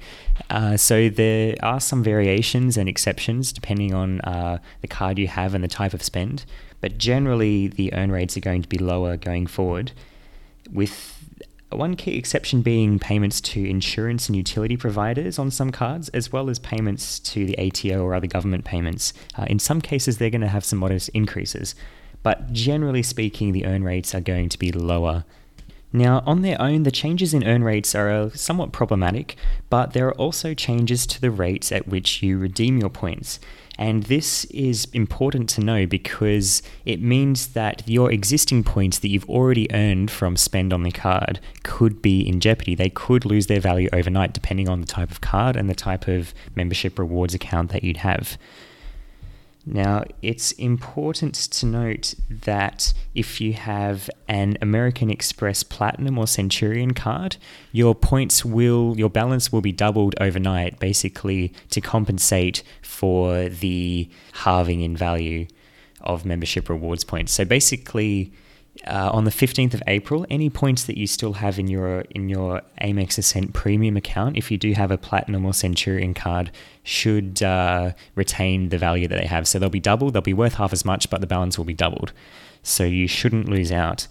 Uh, 0.50 0.76
so 0.76 1.08
there 1.08 1.56
are 1.64 1.80
some 1.80 2.04
variations 2.04 2.76
and 2.76 2.90
exceptions 2.90 3.54
depending 3.54 3.94
on 3.94 4.20
uh, 4.22 4.58
the 4.82 4.90
card 4.90 5.18
you 5.18 5.30
have 5.30 5.56
and 5.56 5.64
the 5.64 5.70
type 5.70 5.94
of 5.94 6.04
spend. 6.04 6.44
But 6.82 6.98
generally, 6.98 7.70
the 7.70 7.94
earn 7.94 8.12
rates 8.12 8.36
are 8.36 8.42
going 8.42 8.62
to 8.62 8.70
be 8.70 8.78
lower 8.78 9.16
going 9.16 9.48
forward, 9.48 9.94
with 10.70 11.18
one 11.70 11.96
key 11.96 12.18
exception 12.18 12.62
being 12.62 13.00
payments 13.00 13.40
to 13.40 13.64
insurance 13.64 14.28
and 14.28 14.36
utility 14.36 14.76
providers 14.76 15.40
on 15.40 15.50
some 15.50 15.72
cards, 15.72 16.10
as 16.10 16.30
well 16.30 16.50
as 16.50 16.60
payments 16.60 17.20
to 17.20 17.46
the 17.46 17.58
ATO 17.58 18.04
or 18.04 18.14
other 18.14 18.28
government 18.28 18.66
payments. 18.66 19.14
Uh, 19.38 19.46
in 19.48 19.60
some 19.60 19.80
cases, 19.80 20.18
they're 20.18 20.30
going 20.30 20.42
to 20.42 20.50
have 20.50 20.66
some 20.66 20.80
modest 20.80 21.08
increases 21.14 21.74
but 22.24 22.52
generally 22.54 23.04
speaking, 23.04 23.52
the 23.52 23.66
earn 23.66 23.84
rates 23.84 24.14
are 24.14 24.22
going 24.22 24.50
to 24.50 24.60
be 24.60 24.72
lower. 24.72 25.26
Now, 25.94 26.24
on 26.26 26.42
their 26.42 26.62
own, 26.62 26.84
the 26.84 26.92
changes 26.92 27.34
in 27.34 27.44
earn 27.44 27.64
rates 27.64 27.94
are 27.94 28.10
uh, 28.10 28.30
somewhat 28.30 28.72
problematic, 28.72 29.36
but 29.70 29.92
there 29.92 30.08
are 30.08 30.16
also 30.16 30.54
changes 30.54 31.06
to 31.08 31.20
the 31.20 31.32
rates 31.32 31.72
at 31.72 31.88
which 31.88 32.24
you 32.24 32.38
redeem 32.38 32.78
your 32.78 32.90
points. 32.90 33.40
And 33.78 34.04
this 34.04 34.46
is 34.46 34.88
important 34.94 35.50
to 35.50 35.62
know 35.62 35.86
because 35.86 36.62
it 36.86 37.02
means 37.02 37.50
that 37.50 37.88
your 37.90 38.12
existing 38.12 38.64
points 38.64 39.00
that 39.00 39.10
you've 39.10 39.30
already 39.30 39.72
earned 39.74 40.12
from 40.12 40.38
spend 40.38 40.72
on 40.72 40.84
the 40.84 40.92
card 40.92 41.40
could 41.64 42.02
be 42.02 42.22
in 42.22 42.40
jeopardy. 42.40 42.76
They 42.76 42.90
could 42.90 43.26
lose 43.26 43.48
their 43.48 43.60
value 43.60 43.90
overnight 43.92 44.34
depending 44.34 44.70
on 44.70 44.82
the 44.82 44.88
type 44.88 45.10
of 45.12 45.22
card 45.22 45.56
and 45.56 45.70
the 45.70 45.76
type 45.76 46.08
of 46.08 46.34
membership 46.56 47.00
rewards 47.00 47.34
account 47.34 47.72
that 47.72 47.84
you'd 47.84 47.98
have. 47.98 48.38
Now, 49.66 50.06
it's 50.22 50.52
important 50.54 51.36
to 51.36 51.66
note 51.68 52.16
that 52.30 52.94
if 53.14 53.40
you 53.40 53.54
have 53.54 54.10
an 54.28 54.58
American 54.60 55.12
Express 55.12 55.62
Platinum 55.62 56.18
or 56.18 56.26
Centurion 56.26 56.94
card, 56.94 57.38
your 57.72 57.94
points 57.94 58.44
will, 58.44 58.96
your 58.98 59.10
balance 59.10 59.52
will 59.52 59.62
be 59.62 59.72
doubled 59.72 60.16
overnight, 60.20 60.80
basically 60.80 61.54
to 61.70 61.80
compensate 61.80 62.64
for 62.82 63.50
the 63.50 64.10
halving 64.34 64.82
in 64.82 64.98
value 64.98 65.46
of 66.02 66.26
membership 66.26 66.68
rewards 66.68 67.04
points. 67.04 67.32
So 67.32 67.46
basically, 67.46 68.32
uh, 68.88 69.10
on 69.14 69.26
the 69.26 69.32
15th 69.32 69.74
of 69.74 69.84
April, 69.88 70.26
any 70.30 70.50
points 70.50 70.86
that 70.86 70.98
you 70.98 71.06
still 71.06 71.34
have 71.34 71.60
in 71.60 71.68
your 71.68 72.02
in 72.12 72.30
your 72.30 72.62
Amex 72.82 73.18
Ascent 73.18 73.54
Premium 73.54 73.96
account, 73.96 74.38
if 74.38 74.50
you 74.50 74.58
do 74.58 74.74
have 74.74 74.92
a 74.92 74.98
Platinum 74.98 75.46
or 75.46 75.54
Centurion 75.54 76.14
card, 76.14 76.52
should 76.84 77.44
uh, 77.44 77.92
retain 78.16 78.70
the 78.70 78.78
value 78.78 79.08
that 79.08 79.20
they 79.20 79.28
have. 79.28 79.48
So 79.48 79.60
they'll 79.60 79.70
be 79.70 79.80
doubled. 79.80 80.14
They'll 80.14 80.22
be 80.22 80.34
worth 80.34 80.56
half 80.56 80.74
as 80.74 80.84
much, 80.84 81.10
but 81.10 81.22
the 81.22 81.28
balance 81.28 81.58
will 81.58 81.66
be 81.66 81.74
doubled. 81.74 82.12
So 82.64 82.84
you 82.84 83.08
shouldn't 83.08 83.48
lose 83.48 83.72
out. 83.72 84.08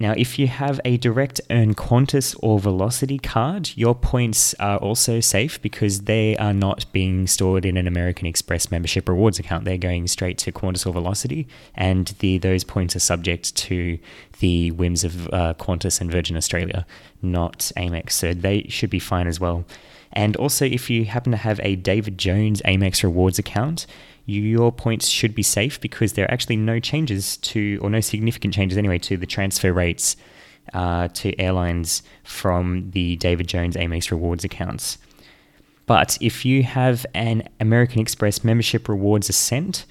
Now, 0.00 0.12
if 0.16 0.40
you 0.40 0.48
have 0.48 0.80
a 0.84 0.96
direct 0.96 1.40
earn 1.50 1.74
Qantas 1.74 2.36
or 2.40 2.58
Velocity 2.58 3.18
card, 3.18 3.70
your 3.76 3.94
points 3.94 4.52
are 4.54 4.76
also 4.78 5.20
safe 5.20 5.62
because 5.62 6.02
they 6.02 6.36
are 6.36 6.52
not 6.52 6.84
being 6.92 7.28
stored 7.28 7.64
in 7.64 7.76
an 7.76 7.86
American 7.86 8.26
Express 8.26 8.72
membership 8.72 9.08
rewards 9.08 9.38
account. 9.38 9.64
They're 9.64 9.78
going 9.78 10.08
straight 10.08 10.36
to 10.38 10.52
Qantas 10.52 10.84
or 10.84 10.92
Velocity, 10.92 11.46
and 11.76 12.08
the 12.18 12.38
those 12.38 12.64
points 12.64 12.96
are 12.96 13.00
subject 13.00 13.54
to 13.56 13.98
the 14.40 14.72
whims 14.72 15.04
of 15.04 15.28
uh, 15.28 15.54
Qantas 15.54 16.00
and 16.00 16.10
Virgin 16.10 16.36
Australia, 16.36 16.86
not 17.22 17.70
Amex. 17.76 18.12
So 18.12 18.34
they 18.34 18.66
should 18.68 18.90
be 18.90 18.98
fine 18.98 19.28
as 19.28 19.38
well. 19.38 19.64
And 20.12 20.36
also, 20.36 20.64
if 20.64 20.90
you 20.90 21.04
happen 21.04 21.32
to 21.32 21.38
have 21.38 21.60
a 21.62 21.76
David 21.76 22.18
Jones 22.18 22.62
Amex 22.62 23.02
rewards 23.02 23.38
account, 23.38 23.86
your 24.26 24.72
points 24.72 25.08
should 25.08 25.34
be 25.34 25.42
safe 25.42 25.80
because 25.80 26.14
there 26.14 26.24
are 26.24 26.30
actually 26.30 26.56
no 26.56 26.80
changes 26.80 27.36
to, 27.38 27.78
or 27.82 27.90
no 27.90 28.00
significant 28.00 28.54
changes 28.54 28.78
anyway, 28.78 28.98
to 28.98 29.16
the 29.16 29.26
transfer 29.26 29.72
rates 29.72 30.16
uh, 30.72 31.08
to 31.08 31.38
airlines 31.38 32.02
from 32.22 32.90
the 32.92 33.16
David 33.16 33.46
Jones 33.46 33.76
Amex 33.76 34.10
rewards 34.10 34.44
accounts. 34.44 34.98
But 35.86 36.16
if 36.20 36.44
you 36.44 36.62
have 36.62 37.04
an 37.14 37.48
American 37.60 38.00
Express 38.00 38.42
membership 38.42 38.88
rewards 38.88 39.28
ascent 39.28 39.84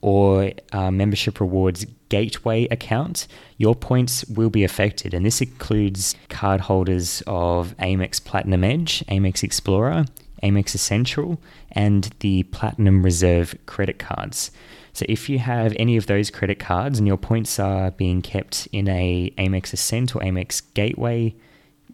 or 0.00 0.52
uh, 0.72 0.90
membership 0.90 1.40
rewards 1.40 1.86
gateway 2.08 2.68
account, 2.70 3.26
your 3.56 3.74
points 3.74 4.24
will 4.26 4.50
be 4.50 4.64
affected. 4.64 5.14
And 5.14 5.24
this 5.24 5.40
includes 5.40 6.14
cardholders 6.28 7.22
of 7.26 7.74
Amex 7.78 8.22
Platinum 8.22 8.64
Edge, 8.64 9.04
Amex 9.06 9.42
Explorer, 9.42 10.04
Amex 10.42 10.74
Essential, 10.74 11.40
and 11.72 12.10
the 12.20 12.44
Platinum 12.44 13.02
Reserve 13.02 13.54
credit 13.66 13.98
cards. 13.98 14.50
So 14.92 15.04
if 15.08 15.28
you 15.28 15.38
have 15.38 15.74
any 15.78 15.96
of 15.96 16.06
those 16.06 16.30
credit 16.30 16.58
cards 16.58 16.98
and 16.98 17.06
your 17.06 17.16
points 17.16 17.58
are 17.58 17.90
being 17.92 18.22
kept 18.22 18.66
in 18.72 18.88
a 18.88 19.32
Amex 19.38 19.72
Ascent 19.72 20.16
or 20.16 20.20
Amex 20.22 20.62
Gateway 20.74 21.34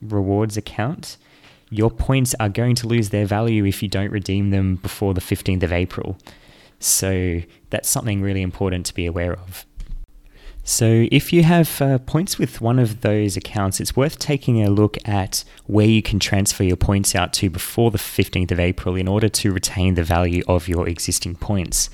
rewards 0.00 0.56
account, 0.56 1.16
your 1.70 1.90
points 1.90 2.34
are 2.40 2.48
going 2.48 2.74
to 2.76 2.86
lose 2.86 3.10
their 3.10 3.26
value 3.26 3.64
if 3.64 3.82
you 3.82 3.88
don't 3.88 4.10
redeem 4.10 4.50
them 4.50 4.76
before 4.76 5.12
the 5.12 5.20
15th 5.20 5.62
of 5.62 5.72
April. 5.72 6.16
So 6.78 7.40
that's 7.70 7.88
something 7.88 8.20
really 8.20 8.42
important 8.42 8.86
to 8.86 8.94
be 8.94 9.06
aware 9.06 9.32
of. 9.32 9.66
So, 10.66 11.06
if 11.12 11.30
you 11.30 11.42
have 11.42 11.82
uh, 11.82 11.98
points 11.98 12.38
with 12.38 12.62
one 12.62 12.78
of 12.78 13.02
those 13.02 13.36
accounts, 13.36 13.80
it's 13.80 13.94
worth 13.94 14.18
taking 14.18 14.62
a 14.62 14.70
look 14.70 14.96
at 15.06 15.44
where 15.66 15.86
you 15.86 16.00
can 16.00 16.18
transfer 16.18 16.64
your 16.64 16.78
points 16.78 17.14
out 17.14 17.34
to 17.34 17.50
before 17.50 17.90
the 17.90 17.98
15th 17.98 18.50
of 18.50 18.58
April 18.58 18.96
in 18.96 19.06
order 19.06 19.28
to 19.28 19.52
retain 19.52 19.92
the 19.92 20.02
value 20.02 20.42
of 20.48 20.66
your 20.66 20.88
existing 20.88 21.34
points. 21.34 21.90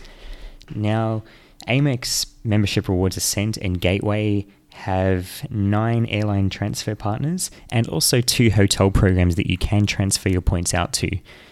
Now, 0.72 1.24
Amex 1.66 2.26
Membership 2.44 2.88
Rewards 2.88 3.16
Ascent 3.16 3.56
and 3.56 3.80
Gateway 3.80 4.46
have 4.72 5.44
nine 5.50 6.06
airline 6.06 6.48
transfer 6.48 6.94
partners 6.94 7.50
and 7.72 7.88
also 7.88 8.20
two 8.20 8.52
hotel 8.52 8.92
programs 8.92 9.34
that 9.34 9.50
you 9.50 9.58
can 9.58 9.84
transfer 9.84 10.28
your 10.28 10.40
points 10.40 10.72
out 10.72 10.92
to. 10.92 11.10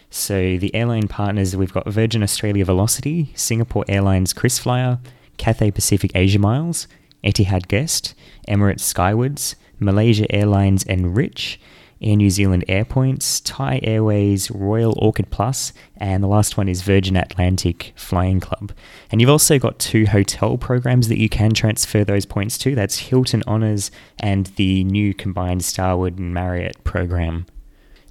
So, 0.09 0.57
the 0.57 0.73
airline 0.73 1.09
partners 1.09 1.57
we've 1.57 1.73
got 1.73 1.89
Virgin 1.89 2.23
Australia 2.23 2.65
Velocity, 2.65 3.33
Singapore 3.35 3.85
Airlines 3.89 4.33
KrisFlyer, 4.33 5.01
Cathay 5.37 5.73
Pacific 5.73 6.13
Asia 6.15 6.39
Miles, 6.39 6.87
Etihad 7.29 7.69
Guest, 7.69 8.15
Emirates 8.49 8.81
Skywards, 8.81 9.55
Malaysia 9.79 10.27
Airlines 10.35 10.83
Enrich, 10.85 11.61
Air 12.01 12.17
New 12.17 12.31
Zealand 12.31 12.65
Airpoints, 12.69 13.43
Thai 13.45 13.81
Airways, 13.83 14.51
Royal 14.51 14.97
Orchid 14.99 15.31
Plus, 15.31 15.73
and 15.97 16.23
the 16.23 16.29
last 16.29 16.57
one 16.57 16.69
is 16.69 16.83
Virgin 16.83 17.17
Atlantic 17.17 17.93
Flying 17.97 18.41
Club. 18.41 18.73
And 19.11 19.21
you've 19.21 19.31
also 19.31 19.59
got 19.59 19.79
two 19.79 20.07
hotel 20.07 20.57
programs 20.57 21.09
that 21.09 21.19
you 21.19 21.29
can 21.29 21.53
transfer 21.55 22.05
those 22.05 22.25
points 22.25 22.57
to. 22.59 22.75
That's 22.75 22.99
Hilton 22.99 23.43
Honors 23.47 23.91
and 24.19 24.47
the 24.57 24.85
new 24.85 25.13
combined 25.13 25.65
Starwood 25.65 26.19
and 26.19 26.33
Marriott 26.33 26.83
program. 26.85 27.47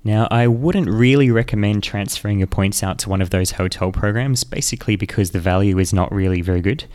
Now, 0.04 0.28
I 0.32 0.48
wouldn't 0.48 0.90
really 0.90 1.32
recommend 1.32 1.84
transferring 1.84 2.38
your 2.38 2.48
points 2.48 2.84
out 2.84 2.98
to 3.00 3.10
one 3.10 3.22
of 3.22 3.30
those 3.30 3.52
hotel 3.52 3.92
programs, 3.92 4.44
basically 4.44 4.96
because 4.96 5.32
the 5.32 5.40
value 5.40 5.80
is 5.80 5.94
not 5.94 6.14
really 6.14 6.42
very 6.42 6.62
good. 6.62 6.86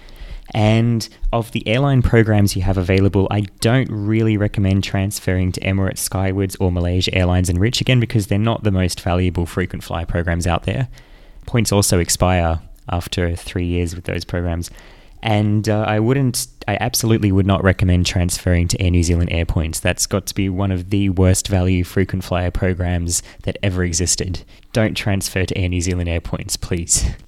And 0.54 1.08
of 1.32 1.52
the 1.52 1.66
airline 1.66 2.02
programs 2.02 2.56
you 2.56 2.62
have 2.62 2.76
available, 2.76 3.28
I 3.30 3.42
don't 3.60 3.88
really 3.90 4.36
recommend 4.36 4.84
transferring 4.84 5.52
to 5.52 5.60
Emirates 5.60 5.98
Skywards 5.98 6.56
or 6.56 6.70
Malaysia 6.70 7.14
Airlines 7.14 7.48
Enrich 7.48 7.80
again 7.80 8.00
because 8.00 8.26
they're 8.26 8.38
not 8.38 8.64
the 8.64 8.70
most 8.70 9.00
valuable 9.00 9.46
frequent 9.46 9.82
flyer 9.82 10.06
programs 10.06 10.46
out 10.46 10.64
there. 10.64 10.88
Points 11.46 11.72
also 11.72 11.98
expire 11.98 12.60
after 12.88 13.34
three 13.36 13.66
years 13.66 13.94
with 13.94 14.04
those 14.04 14.24
programs. 14.24 14.70
And 15.22 15.68
uh, 15.68 15.84
I 15.86 16.00
wouldn't, 16.00 16.48
I 16.66 16.76
absolutely 16.80 17.30
would 17.30 17.46
not 17.46 17.62
recommend 17.62 18.06
transferring 18.06 18.66
to 18.68 18.82
Air 18.82 18.90
New 18.90 19.04
Zealand 19.04 19.30
Airpoints. 19.30 19.80
That's 19.80 20.06
got 20.06 20.26
to 20.26 20.34
be 20.34 20.48
one 20.48 20.72
of 20.72 20.90
the 20.90 21.10
worst 21.10 21.46
value 21.46 21.84
frequent 21.84 22.24
flyer 22.24 22.50
programs 22.50 23.22
that 23.44 23.56
ever 23.62 23.84
existed. 23.84 24.42
Don't 24.72 24.96
transfer 24.96 25.44
to 25.44 25.56
Air 25.56 25.68
New 25.68 25.80
Zealand 25.80 26.08
Airpoints, 26.08 26.60
please. 26.60 27.08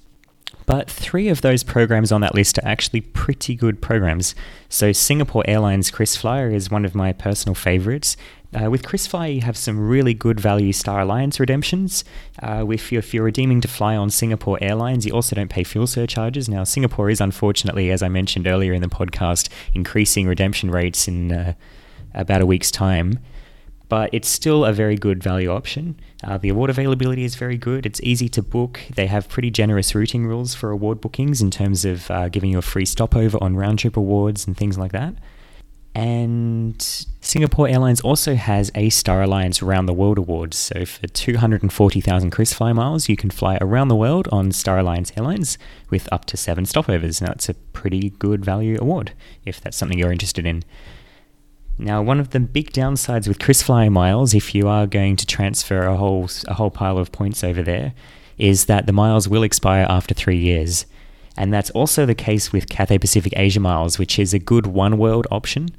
But 0.65 0.89
three 0.89 1.27
of 1.27 1.41
those 1.41 1.63
programs 1.63 2.11
on 2.11 2.21
that 2.21 2.33
list 2.33 2.57
are 2.57 2.67
actually 2.67 3.01
pretty 3.01 3.55
good 3.55 3.81
programs. 3.81 4.33
So, 4.67 4.91
Singapore 4.91 5.43
Airlines 5.47 5.91
KrisFlyer 5.91 6.53
is 6.53 6.71
one 6.71 6.85
of 6.85 6.95
my 6.95 7.13
personal 7.13 7.55
favorites. 7.55 8.17
Uh, 8.53 8.69
with 8.69 8.83
KrisFlyer, 8.83 9.35
you 9.35 9.41
have 9.41 9.57
some 9.57 9.77
really 9.77 10.13
good 10.13 10.39
value 10.39 10.71
Star 10.71 11.01
Alliance 11.01 11.39
redemptions. 11.39 12.05
Uh, 12.41 12.65
if, 12.69 12.91
you're, 12.91 12.99
if 12.99 13.13
you're 13.13 13.23
redeeming 13.23 13.59
to 13.61 13.67
fly 13.67 13.95
on 13.95 14.09
Singapore 14.09 14.57
Airlines, 14.61 15.05
you 15.05 15.13
also 15.13 15.35
don't 15.35 15.49
pay 15.49 15.63
fuel 15.63 15.87
surcharges. 15.87 16.47
Now, 16.47 16.63
Singapore 16.63 17.09
is 17.09 17.19
unfortunately, 17.19 17.91
as 17.91 18.01
I 18.01 18.07
mentioned 18.07 18.47
earlier 18.47 18.73
in 18.73 18.81
the 18.81 18.87
podcast, 18.87 19.49
increasing 19.73 20.25
redemption 20.25 20.71
rates 20.71 21.07
in 21.07 21.31
uh, 21.31 21.53
about 22.13 22.41
a 22.41 22.45
week's 22.45 22.71
time 22.71 23.19
but 23.89 24.09
it's 24.13 24.27
still 24.27 24.65
a 24.65 24.73
very 24.73 24.95
good 24.95 25.23
value 25.23 25.49
option. 25.51 25.99
Uh, 26.23 26.37
the 26.37 26.49
award 26.49 26.69
availability 26.69 27.23
is 27.23 27.35
very 27.35 27.57
good. 27.57 27.85
It's 27.85 28.01
easy 28.01 28.29
to 28.29 28.41
book. 28.41 28.79
They 28.95 29.07
have 29.07 29.29
pretty 29.29 29.51
generous 29.51 29.93
routing 29.93 30.25
rules 30.25 30.55
for 30.55 30.71
award 30.71 31.01
bookings 31.01 31.41
in 31.41 31.51
terms 31.51 31.85
of 31.85 32.09
uh, 32.09 32.29
giving 32.29 32.51
you 32.51 32.57
a 32.57 32.63
free 32.63 32.85
stopover 32.85 33.37
on 33.41 33.55
round 33.55 33.79
trip 33.79 33.97
awards 33.97 34.47
and 34.47 34.57
things 34.57 34.77
like 34.77 34.91
that. 34.91 35.13
And 35.95 36.81
Singapore 37.21 37.69
Airlines 37.69 38.01
also 38.01 38.35
has 38.35 38.69
a 38.75 38.89
Star 38.89 39.21
Alliance 39.21 39.61
Round 39.61 39.87
the 39.87 39.93
World 39.93 40.17
Awards. 40.17 40.57
So 40.57 40.85
for 40.85 41.07
240,000 41.07 42.31
KrisFlyer 42.31 42.75
miles, 42.75 43.07
you 43.07 43.15
can 43.15 43.29
fly 43.29 43.57
around 43.61 43.87
the 43.87 43.95
world 43.95 44.27
on 44.29 44.51
Star 44.51 44.77
Alliance 44.77 45.13
Airlines 45.15 45.57
with 45.89 46.11
up 46.11 46.25
to 46.25 46.37
seven 46.37 46.65
stopovers. 46.65 47.21
Now, 47.21 47.31
it's 47.31 47.47
a 47.47 47.53
pretty 47.53 48.09
good 48.09 48.43
value 48.43 48.77
award 48.81 49.13
if 49.45 49.61
that's 49.61 49.77
something 49.77 49.97
you're 49.97 50.11
interested 50.11 50.45
in. 50.45 50.63
Now, 51.77 52.01
one 52.01 52.19
of 52.19 52.29
the 52.29 52.39
big 52.39 52.71
downsides 52.71 53.27
with 53.27 53.39
KrisFlyer 53.39 53.91
miles, 53.91 54.33
if 54.33 54.55
you 54.55 54.67
are 54.67 54.87
going 54.87 55.17
to 55.17 55.25
transfer 55.25 55.83
a 55.83 55.97
whole 55.97 56.29
a 56.47 56.53
whole 56.53 56.71
pile 56.71 56.97
of 56.97 57.11
points 57.11 57.43
over 57.43 57.61
there, 57.61 57.93
is 58.37 58.65
that 58.65 58.85
the 58.85 58.93
miles 58.93 59.27
will 59.27 59.43
expire 59.43 59.85
after 59.89 60.13
three 60.13 60.37
years, 60.37 60.85
and 61.35 61.53
that's 61.53 61.69
also 61.71 62.05
the 62.05 62.15
case 62.15 62.53
with 62.53 62.69
Cathay 62.69 62.97
Pacific 62.97 63.33
Asia 63.35 63.59
Miles, 63.59 63.99
which 63.99 64.17
is 64.17 64.33
a 64.33 64.39
good 64.39 64.67
one 64.67 64.97
world 64.97 65.27
option. 65.29 65.69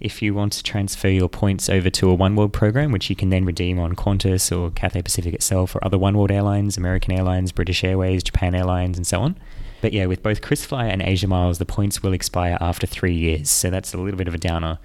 If 0.00 0.20
you 0.20 0.34
want 0.34 0.54
to 0.54 0.64
transfer 0.64 1.08
your 1.08 1.28
points 1.28 1.68
over 1.68 1.88
to 1.90 2.10
a 2.10 2.14
One 2.14 2.34
World 2.34 2.52
program, 2.52 2.90
which 2.90 3.08
you 3.08 3.14
can 3.14 3.30
then 3.30 3.44
redeem 3.44 3.78
on 3.78 3.94
Qantas 3.94 4.50
or 4.50 4.72
Cathay 4.72 5.02
Pacific 5.02 5.32
itself 5.32 5.76
or 5.76 5.84
other 5.84 5.96
One 5.96 6.16
World 6.16 6.32
airlines, 6.32 6.76
American 6.76 7.12
Airlines, 7.12 7.52
British 7.52 7.84
Airways, 7.84 8.24
Japan 8.24 8.56
Airlines, 8.56 8.96
and 8.96 9.06
so 9.06 9.20
on. 9.20 9.36
But 9.80 9.92
yeah, 9.92 10.06
with 10.06 10.20
both 10.20 10.40
KrisFlyer 10.40 10.92
and 10.92 11.02
Asia 11.02 11.28
Miles, 11.28 11.58
the 11.58 11.66
points 11.66 12.02
will 12.02 12.14
expire 12.14 12.58
after 12.60 12.84
three 12.84 13.14
years, 13.14 13.48
so 13.48 13.70
that's 13.70 13.94
a 13.94 13.98
little 13.98 14.18
bit 14.18 14.26
of 14.26 14.34
a 14.34 14.38
downer. 14.38 14.80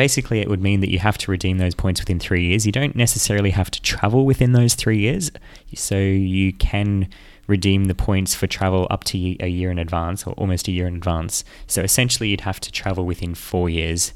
Basically, 0.00 0.40
it 0.40 0.48
would 0.48 0.62
mean 0.62 0.80
that 0.80 0.90
you 0.90 0.98
have 0.98 1.18
to 1.18 1.30
redeem 1.30 1.58
those 1.58 1.74
points 1.74 2.00
within 2.00 2.18
three 2.18 2.46
years. 2.46 2.64
You 2.64 2.72
don't 2.72 2.96
necessarily 2.96 3.50
have 3.50 3.70
to 3.70 3.82
travel 3.82 4.24
within 4.24 4.52
those 4.52 4.74
three 4.74 4.96
years, 4.96 5.30
so 5.74 5.98
you 5.98 6.54
can 6.54 7.06
redeem 7.46 7.84
the 7.84 7.94
points 7.94 8.34
for 8.34 8.46
travel 8.46 8.86
up 8.88 9.04
to 9.04 9.36
a 9.40 9.48
year 9.48 9.70
in 9.70 9.78
advance 9.78 10.26
or 10.26 10.32
almost 10.38 10.68
a 10.68 10.72
year 10.72 10.86
in 10.86 10.96
advance. 10.96 11.44
So 11.66 11.82
essentially, 11.82 12.30
you'd 12.30 12.40
have 12.40 12.60
to 12.60 12.72
travel 12.72 13.04
within 13.04 13.34
four 13.34 13.68
years. 13.68 14.14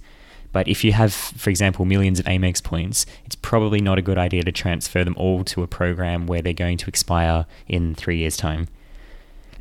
But 0.53 0.69
if 0.69 0.85
you 0.85 0.93
have, 0.93 1.13
for 1.13 1.51
example, 1.51 1.85
millions 1.85 2.19
of 2.19 2.25
Amex 2.25 2.65
points, 2.65 3.05
it's 3.27 3.37
probably 3.37 3.83
not 3.83 3.99
a 3.99 4.03
good 4.09 4.17
idea 4.17 4.43
to 4.45 4.53
transfer 4.53 5.05
them 5.05 5.15
all 5.19 5.45
to 5.45 5.63
a 5.63 5.67
program 5.67 6.27
where 6.27 6.41
they're 6.41 6.55
going 6.55 6.79
to 6.79 6.89
expire 6.89 7.45
in 7.69 7.95
three 7.95 8.17
years' 8.17 8.39
time. 8.39 8.69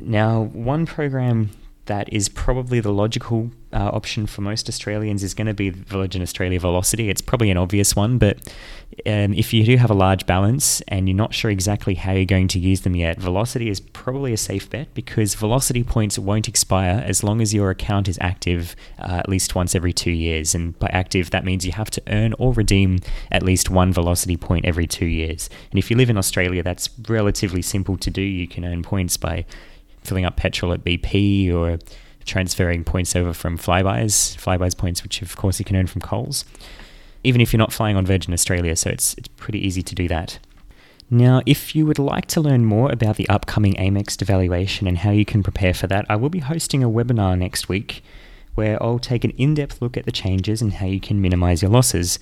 Now, 0.00 0.40
one 0.40 0.86
program 0.86 1.50
that 1.84 2.10
is 2.10 2.30
probably 2.30 2.80
the 2.80 2.92
logical 2.92 3.50
uh, 3.74 3.90
option 3.92 4.26
for 4.26 4.40
most 4.40 4.68
Australians 4.68 5.22
is 5.22 5.34
going 5.34 5.48
to 5.48 5.54
be 5.54 5.70
Virgin 5.70 6.22
Australia 6.22 6.60
Velocity. 6.60 7.10
It's 7.10 7.20
probably 7.20 7.50
an 7.50 7.56
obvious 7.56 7.96
one, 7.96 8.18
but 8.18 8.38
um, 9.06 9.34
if 9.34 9.52
you 9.52 9.64
do 9.64 9.76
have 9.76 9.90
a 9.90 9.94
large 9.94 10.26
balance 10.26 10.80
and 10.82 11.08
you're 11.08 11.16
not 11.16 11.34
sure 11.34 11.50
exactly 11.50 11.94
how 11.94 12.12
you're 12.12 12.24
going 12.24 12.48
to 12.48 12.58
use 12.60 12.82
them 12.82 12.94
yet, 12.94 13.18
Velocity 13.18 13.68
is 13.68 13.80
probably 13.80 14.32
a 14.32 14.36
safe 14.36 14.70
bet 14.70 14.94
because 14.94 15.34
Velocity 15.34 15.82
points 15.82 16.18
won't 16.18 16.48
expire 16.48 17.02
as 17.04 17.24
long 17.24 17.40
as 17.40 17.52
your 17.52 17.70
account 17.70 18.08
is 18.08 18.16
active 18.20 18.76
uh, 18.98 19.16
at 19.16 19.28
least 19.28 19.54
once 19.54 19.74
every 19.74 19.92
two 19.92 20.12
years. 20.12 20.54
And 20.54 20.78
by 20.78 20.88
active, 20.92 21.30
that 21.30 21.44
means 21.44 21.66
you 21.66 21.72
have 21.72 21.90
to 21.90 22.02
earn 22.06 22.34
or 22.38 22.52
redeem 22.52 23.00
at 23.32 23.42
least 23.42 23.70
one 23.70 23.92
Velocity 23.92 24.36
point 24.36 24.64
every 24.64 24.86
two 24.86 25.06
years. 25.06 25.50
And 25.72 25.78
if 25.78 25.90
you 25.90 25.96
live 25.96 26.10
in 26.10 26.16
Australia, 26.16 26.62
that's 26.62 26.88
relatively 27.08 27.62
simple 27.62 27.96
to 27.96 28.10
do. 28.10 28.22
You 28.22 28.46
can 28.46 28.64
earn 28.64 28.82
points 28.84 29.16
by 29.16 29.44
filling 30.04 30.24
up 30.24 30.36
petrol 30.36 30.72
at 30.72 30.84
BP 30.84 31.52
or 31.52 31.78
transferring 32.24 32.84
points 32.84 33.14
over 33.14 33.32
from 33.32 33.58
Flybuys, 33.58 34.36
Flybuys 34.36 34.76
points, 34.76 35.02
which 35.02 35.22
of 35.22 35.36
course 35.36 35.58
you 35.58 35.64
can 35.64 35.76
earn 35.76 35.86
from 35.86 36.00
Coles, 36.00 36.44
even 37.22 37.40
if 37.40 37.52
you're 37.52 37.58
not 37.58 37.72
flying 37.72 37.96
on 37.96 38.06
Virgin 38.06 38.32
Australia. 38.32 38.76
So 38.76 38.90
it's, 38.90 39.14
it's 39.14 39.28
pretty 39.28 39.64
easy 39.64 39.82
to 39.82 39.94
do 39.94 40.08
that. 40.08 40.38
Now, 41.10 41.42
if 41.44 41.76
you 41.76 41.84
would 41.86 41.98
like 41.98 42.26
to 42.28 42.40
learn 42.40 42.64
more 42.64 42.90
about 42.90 43.16
the 43.16 43.28
upcoming 43.28 43.74
Amex 43.74 44.16
devaluation 44.16 44.88
and 44.88 44.98
how 44.98 45.10
you 45.10 45.24
can 45.24 45.42
prepare 45.42 45.74
for 45.74 45.86
that, 45.86 46.06
I 46.08 46.16
will 46.16 46.30
be 46.30 46.38
hosting 46.40 46.82
a 46.82 46.88
webinar 46.88 47.38
next 47.38 47.68
week 47.68 48.02
where 48.54 48.82
I'll 48.82 48.98
take 48.98 49.24
an 49.24 49.30
in 49.32 49.54
depth 49.54 49.82
look 49.82 49.96
at 49.96 50.06
the 50.06 50.12
changes 50.12 50.62
and 50.62 50.74
how 50.74 50.86
you 50.86 51.00
can 51.00 51.20
minimize 51.20 51.60
your 51.60 51.70
losses. 51.70 52.18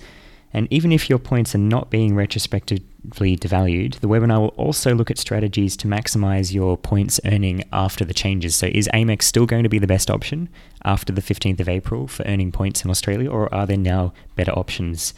And 0.53 0.67
even 0.71 0.91
if 0.91 1.09
your 1.09 1.17
points 1.17 1.55
are 1.55 1.59
not 1.59 1.89
being 1.89 2.15
retrospectively 2.15 3.35
devalued, 3.35 3.99
the 3.99 4.07
webinar 4.07 4.39
will 4.39 4.47
also 4.49 4.93
look 4.93 5.09
at 5.09 5.17
strategies 5.17 5.75
to 5.77 5.87
maximize 5.87 6.53
your 6.53 6.77
points 6.77 7.19
earning 7.25 7.63
after 7.73 8.05
the 8.05 8.13
changes. 8.13 8.55
So, 8.55 8.67
is 8.67 8.87
Amex 8.93 9.23
still 9.23 9.47
going 9.47 9.63
to 9.63 9.69
be 9.69 9.79
the 9.79 9.87
best 9.87 10.11
option 10.11 10.49
after 10.85 11.11
the 11.11 11.21
15th 11.21 11.59
of 11.59 11.67
April 11.67 12.07
for 12.07 12.23
earning 12.25 12.51
points 12.51 12.85
in 12.85 12.91
Australia, 12.91 13.31
or 13.31 13.53
are 13.53 13.65
there 13.65 13.77
now 13.77 14.13
better 14.35 14.51
options? 14.51 15.15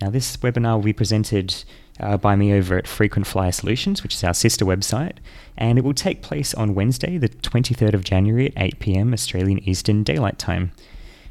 Now, 0.00 0.08
this 0.08 0.38
webinar 0.38 0.76
will 0.76 0.84
be 0.84 0.94
presented 0.94 1.62
uh, 2.00 2.16
by 2.16 2.34
me 2.34 2.54
over 2.54 2.78
at 2.78 2.88
Frequent 2.88 3.26
Flyer 3.26 3.52
Solutions, 3.52 4.02
which 4.02 4.14
is 4.14 4.24
our 4.24 4.32
sister 4.32 4.64
website, 4.64 5.16
and 5.58 5.78
it 5.78 5.84
will 5.84 5.92
take 5.92 6.22
place 6.22 6.54
on 6.54 6.74
Wednesday, 6.74 7.18
the 7.18 7.28
23rd 7.28 7.92
of 7.92 8.04
January 8.04 8.46
at 8.56 8.62
8 8.62 8.78
pm 8.78 9.12
Australian 9.12 9.58
Eastern 9.68 10.02
Daylight 10.02 10.38
Time. 10.38 10.72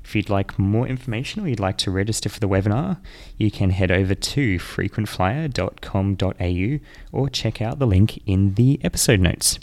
If 0.10 0.16
you'd 0.16 0.28
like 0.28 0.58
more 0.58 0.88
information 0.88 1.44
or 1.44 1.48
you'd 1.48 1.60
like 1.60 1.78
to 1.78 1.92
register 1.92 2.30
for 2.30 2.40
the 2.40 2.50
webinar, 2.50 2.98
you 3.38 3.52
can 3.52 3.70
head 3.70 3.92
over 3.92 4.16
to 4.16 4.58
frequentflyer.com.au 4.58 6.80
or 7.12 7.30
check 7.30 7.62
out 7.62 7.78
the 7.78 7.86
link 7.86 8.20
in 8.26 8.56
the 8.56 8.80
episode 8.84 9.20
notes. 9.20 9.60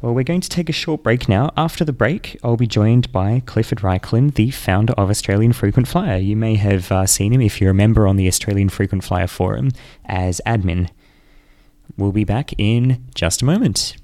Well, 0.00 0.14
we're 0.14 0.22
going 0.22 0.42
to 0.42 0.48
take 0.48 0.68
a 0.68 0.72
short 0.72 1.02
break 1.02 1.28
now. 1.28 1.50
After 1.56 1.84
the 1.84 1.92
break, 1.92 2.38
I'll 2.44 2.56
be 2.56 2.68
joined 2.68 3.10
by 3.10 3.42
Clifford 3.44 3.80
Reichlin, 3.80 4.32
the 4.32 4.52
founder 4.52 4.92
of 4.92 5.10
Australian 5.10 5.54
Frequent 5.54 5.88
Flyer. 5.88 6.18
You 6.18 6.36
may 6.36 6.54
have 6.54 6.92
uh, 6.92 7.06
seen 7.06 7.32
him 7.32 7.40
if 7.40 7.60
you're 7.60 7.72
a 7.72 7.74
member 7.74 8.06
on 8.06 8.14
the 8.14 8.28
Australian 8.28 8.68
Frequent 8.68 9.02
Flyer 9.02 9.26
forum 9.26 9.72
as 10.04 10.40
admin. 10.46 10.88
We'll 11.96 12.12
be 12.12 12.22
back 12.22 12.52
in 12.58 13.04
just 13.12 13.42
a 13.42 13.44
moment. 13.44 13.96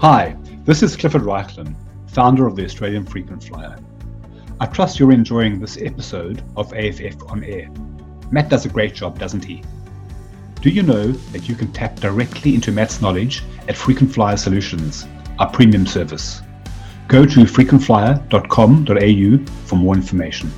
Hi, 0.00 0.36
this 0.64 0.84
is 0.84 0.94
Clifford 0.94 1.22
Reichlin, 1.22 1.74
founder 2.06 2.46
of 2.46 2.54
the 2.54 2.64
Australian 2.64 3.04
Frequent 3.04 3.42
Flyer. 3.42 3.80
I 4.60 4.66
trust 4.66 5.00
you're 5.00 5.10
enjoying 5.10 5.58
this 5.58 5.76
episode 5.76 6.40
of 6.56 6.72
AFF 6.72 7.16
on 7.28 7.42
Air. 7.42 7.68
Matt 8.30 8.48
does 8.48 8.64
a 8.64 8.68
great 8.68 8.94
job, 8.94 9.18
doesn't 9.18 9.44
he? 9.44 9.64
Do 10.60 10.70
you 10.70 10.84
know 10.84 11.10
that 11.10 11.48
you 11.48 11.56
can 11.56 11.72
tap 11.72 11.96
directly 11.96 12.54
into 12.54 12.70
Matt's 12.70 13.02
knowledge 13.02 13.42
at 13.66 13.76
Frequent 13.76 14.14
Flyer 14.14 14.36
Solutions, 14.36 15.04
our 15.40 15.50
premium 15.50 15.84
service? 15.84 16.42
Go 17.08 17.26
to 17.26 17.40
frequentflyer.com.au 17.40 19.66
for 19.66 19.74
more 19.74 19.96
information. 19.96 20.52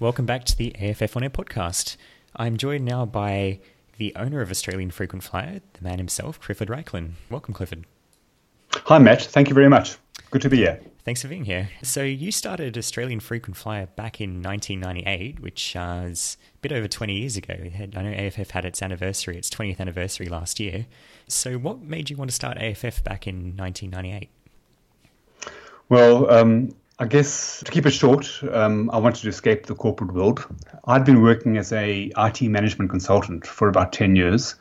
Welcome 0.00 0.26
back 0.26 0.44
to 0.44 0.56
the 0.56 0.72
AFF 0.78 1.16
On 1.16 1.24
Air 1.24 1.30
podcast. 1.30 1.96
I'm 2.36 2.56
joined 2.56 2.84
now 2.84 3.04
by 3.04 3.58
the 3.96 4.14
owner 4.14 4.40
of 4.40 4.48
Australian 4.48 4.92
Frequent 4.92 5.24
Flyer, 5.24 5.60
the 5.72 5.82
man 5.82 5.98
himself, 5.98 6.40
Clifford 6.40 6.68
Reichlin. 6.68 7.14
Welcome, 7.28 7.52
Clifford. 7.52 7.84
Hi, 8.74 8.98
Matt. 8.98 9.22
Thank 9.22 9.48
you 9.48 9.54
very 9.54 9.68
much. 9.68 9.98
Good 10.30 10.42
to 10.42 10.48
be 10.48 10.58
here. 10.58 10.80
Thanks 11.04 11.22
for 11.22 11.26
being 11.26 11.46
here. 11.46 11.70
So, 11.82 12.04
you 12.04 12.30
started 12.30 12.78
Australian 12.78 13.18
Frequent 13.18 13.56
Flyer 13.56 13.86
back 13.86 14.20
in 14.20 14.40
1998, 14.40 15.40
which 15.40 15.74
uh, 15.74 16.02
is 16.04 16.36
a 16.54 16.58
bit 16.58 16.70
over 16.70 16.86
20 16.86 17.18
years 17.18 17.36
ago. 17.36 17.56
I 17.56 18.00
know 18.00 18.12
AFF 18.12 18.50
had 18.50 18.64
its 18.64 18.80
anniversary, 18.80 19.36
its 19.36 19.50
20th 19.50 19.80
anniversary 19.80 20.28
last 20.28 20.60
year. 20.60 20.86
So, 21.26 21.58
what 21.58 21.80
made 21.80 22.08
you 22.08 22.16
want 22.16 22.30
to 22.30 22.36
start 22.36 22.56
AFF 22.58 23.02
back 23.02 23.26
in 23.26 23.56
1998? 23.56 24.30
Well, 25.88 26.30
um, 26.30 26.72
I 27.00 27.06
guess 27.06 27.62
to 27.64 27.70
keep 27.70 27.86
it 27.86 27.92
short, 27.92 28.28
um, 28.50 28.90
I 28.90 28.98
wanted 28.98 29.22
to 29.22 29.28
escape 29.28 29.66
the 29.66 29.74
corporate 29.76 30.12
world. 30.12 30.44
I'd 30.84 31.04
been 31.04 31.22
working 31.22 31.56
as 31.56 31.72
a 31.72 32.10
IT 32.16 32.42
management 32.42 32.90
consultant 32.90 33.46
for 33.46 33.68
about 33.68 33.92
10 33.92 34.16
years. 34.16 34.56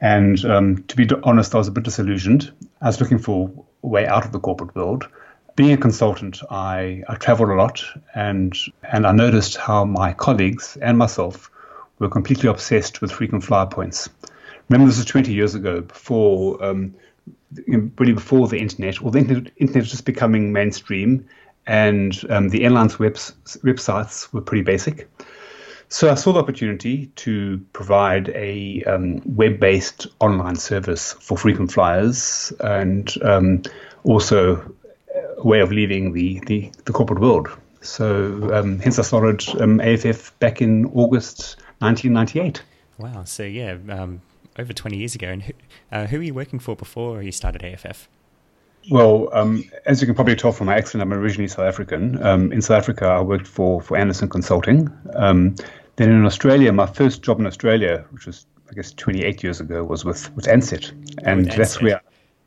And 0.00 0.42
um, 0.46 0.84
to 0.84 0.96
be 0.96 1.06
honest, 1.22 1.54
I 1.54 1.58
was 1.58 1.68
a 1.68 1.70
bit 1.70 1.84
disillusioned. 1.84 2.50
I 2.80 2.86
was 2.86 2.98
looking 2.98 3.18
for 3.18 3.50
a 3.82 3.86
way 3.86 4.06
out 4.06 4.24
of 4.24 4.32
the 4.32 4.40
corporate 4.40 4.74
world. 4.74 5.06
Being 5.54 5.72
a 5.72 5.76
consultant, 5.76 6.40
I, 6.50 7.02
I 7.10 7.16
traveled 7.16 7.50
a 7.50 7.54
lot 7.54 7.84
and, 8.14 8.56
and 8.90 9.06
I 9.06 9.12
noticed 9.12 9.58
how 9.58 9.84
my 9.84 10.14
colleagues 10.14 10.78
and 10.80 10.96
myself 10.96 11.50
were 11.98 12.08
completely 12.08 12.48
obsessed 12.48 13.02
with 13.02 13.12
frequent 13.12 13.44
flyer 13.44 13.66
points. 13.66 14.08
Remember, 14.70 14.88
this 14.88 14.96
was 14.96 15.04
20 15.04 15.34
years 15.34 15.54
ago, 15.54 15.82
before 15.82 16.64
um, 16.64 16.94
really 17.66 18.14
before 18.14 18.48
the 18.48 18.58
internet, 18.58 19.02
or 19.02 19.10
the 19.10 19.18
internet, 19.18 19.52
internet 19.58 19.82
was 19.82 19.90
just 19.90 20.06
becoming 20.06 20.52
mainstream 20.52 21.28
and 21.66 22.24
um, 22.30 22.48
the 22.48 22.64
airline's 22.64 22.98
webs- 22.98 23.34
websites 23.64 24.32
were 24.32 24.40
pretty 24.40 24.62
basic. 24.62 25.08
So 25.88 26.10
I 26.10 26.14
saw 26.14 26.32
the 26.32 26.38
opportunity 26.38 27.06
to 27.16 27.60
provide 27.74 28.30
a 28.30 28.82
um, 28.84 29.20
web-based 29.26 30.06
online 30.20 30.56
service 30.56 31.12
for 31.12 31.36
frequent 31.36 31.70
flyers 31.70 32.50
and 32.60 33.12
um, 33.22 33.62
also 34.04 34.74
a 35.36 35.46
way 35.46 35.60
of 35.60 35.70
leaving 35.70 36.14
the, 36.14 36.40
the, 36.46 36.72
the 36.86 36.92
corporate 36.92 37.20
world. 37.20 37.48
So 37.82 38.50
um, 38.54 38.78
hence 38.78 38.98
I 38.98 39.02
started 39.02 39.46
AFF 39.80 40.30
um, 40.30 40.36
back 40.38 40.62
in 40.62 40.86
August 40.94 41.56
1998. 41.80 42.62
Wow. 42.96 43.24
So 43.24 43.42
yeah, 43.42 43.76
um, 43.90 44.22
over 44.58 44.72
20 44.72 44.96
years 44.96 45.14
ago. 45.14 45.28
And 45.28 45.42
who, 45.42 45.52
uh, 45.90 46.06
who 46.06 46.18
were 46.18 46.22
you 46.22 46.34
working 46.34 46.58
for 46.58 46.76
before 46.76 47.22
you 47.22 47.32
started 47.32 47.62
AFF? 47.64 48.08
Well, 48.90 49.28
um, 49.32 49.64
as 49.86 50.00
you 50.00 50.06
can 50.06 50.14
probably 50.14 50.36
tell 50.36 50.52
from 50.52 50.66
my 50.66 50.76
accent, 50.76 51.02
I'm 51.02 51.12
originally 51.12 51.48
South 51.48 51.66
African. 51.66 52.22
Um, 52.22 52.52
in 52.52 52.60
South 52.60 52.78
Africa, 52.78 53.06
I 53.06 53.20
worked 53.20 53.46
for, 53.46 53.80
for 53.80 53.96
Andersen 53.96 54.28
Consulting. 54.28 54.90
Um, 55.14 55.54
then 55.96 56.10
in 56.10 56.24
Australia, 56.24 56.72
my 56.72 56.86
first 56.86 57.22
job 57.22 57.38
in 57.38 57.46
Australia, 57.46 58.04
which 58.10 58.26
was, 58.26 58.46
I 58.70 58.74
guess, 58.74 58.92
28 58.92 59.42
years 59.42 59.60
ago, 59.60 59.84
was 59.84 60.04
with, 60.04 60.34
with 60.34 60.46
Ansett. 60.46 60.90
And 61.24 61.46
with 61.46 61.56
that's 61.56 61.76
Ansett. 61.76 61.82
where 61.82 62.00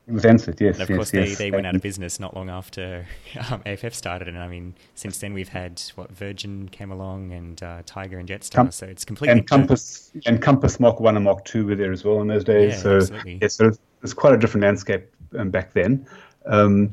with 0.08 0.24
Ansett, 0.24 0.60
yes. 0.60 0.76
And 0.76 0.84
of 0.84 0.90
yes, 0.90 0.98
course, 0.98 1.14
yes. 1.14 1.38
They, 1.38 1.46
they 1.46 1.52
went 1.52 1.66
out 1.66 1.76
of 1.76 1.82
business 1.82 2.20
not 2.20 2.36
long 2.36 2.50
after 2.50 3.08
um, 3.50 3.62
AFF 3.66 3.94
started. 3.94 4.28
And 4.28 4.38
I 4.38 4.48
mean, 4.48 4.76
since 4.94 5.18
then, 5.18 5.34
we've 5.34 5.50
had 5.50 5.82
what 5.96 6.12
Virgin 6.12 6.70
came 6.70 6.92
along 6.92 7.32
and 7.32 7.62
uh, 7.64 7.82
Tiger 7.86 8.20
and 8.20 8.30
Jetstar. 8.30 8.56
Com- 8.56 8.72
so 8.72 8.86
it's 8.86 9.06
completely. 9.06 9.32
And 9.32 9.48
Compass, 9.48 10.12
and 10.26 10.42
Compass 10.42 10.80
Mark 10.80 11.00
1 11.00 11.16
and 11.16 11.26
Mark 11.26 11.44
2 11.46 11.66
were 11.66 11.76
there 11.76 11.92
as 11.92 12.04
well 12.04 12.22
in 12.22 12.28
those 12.28 12.44
days. 12.44 12.74
Yeah, 12.74 12.80
so, 12.80 12.96
absolutely. 12.98 13.40
yes, 13.42 13.56
so 13.56 13.72
it's 14.04 14.14
quite 14.14 14.34
a 14.34 14.38
different 14.38 14.64
landscape 14.64 15.10
um, 15.38 15.50
back 15.50 15.74
then. 15.74 16.06
Um, 16.46 16.92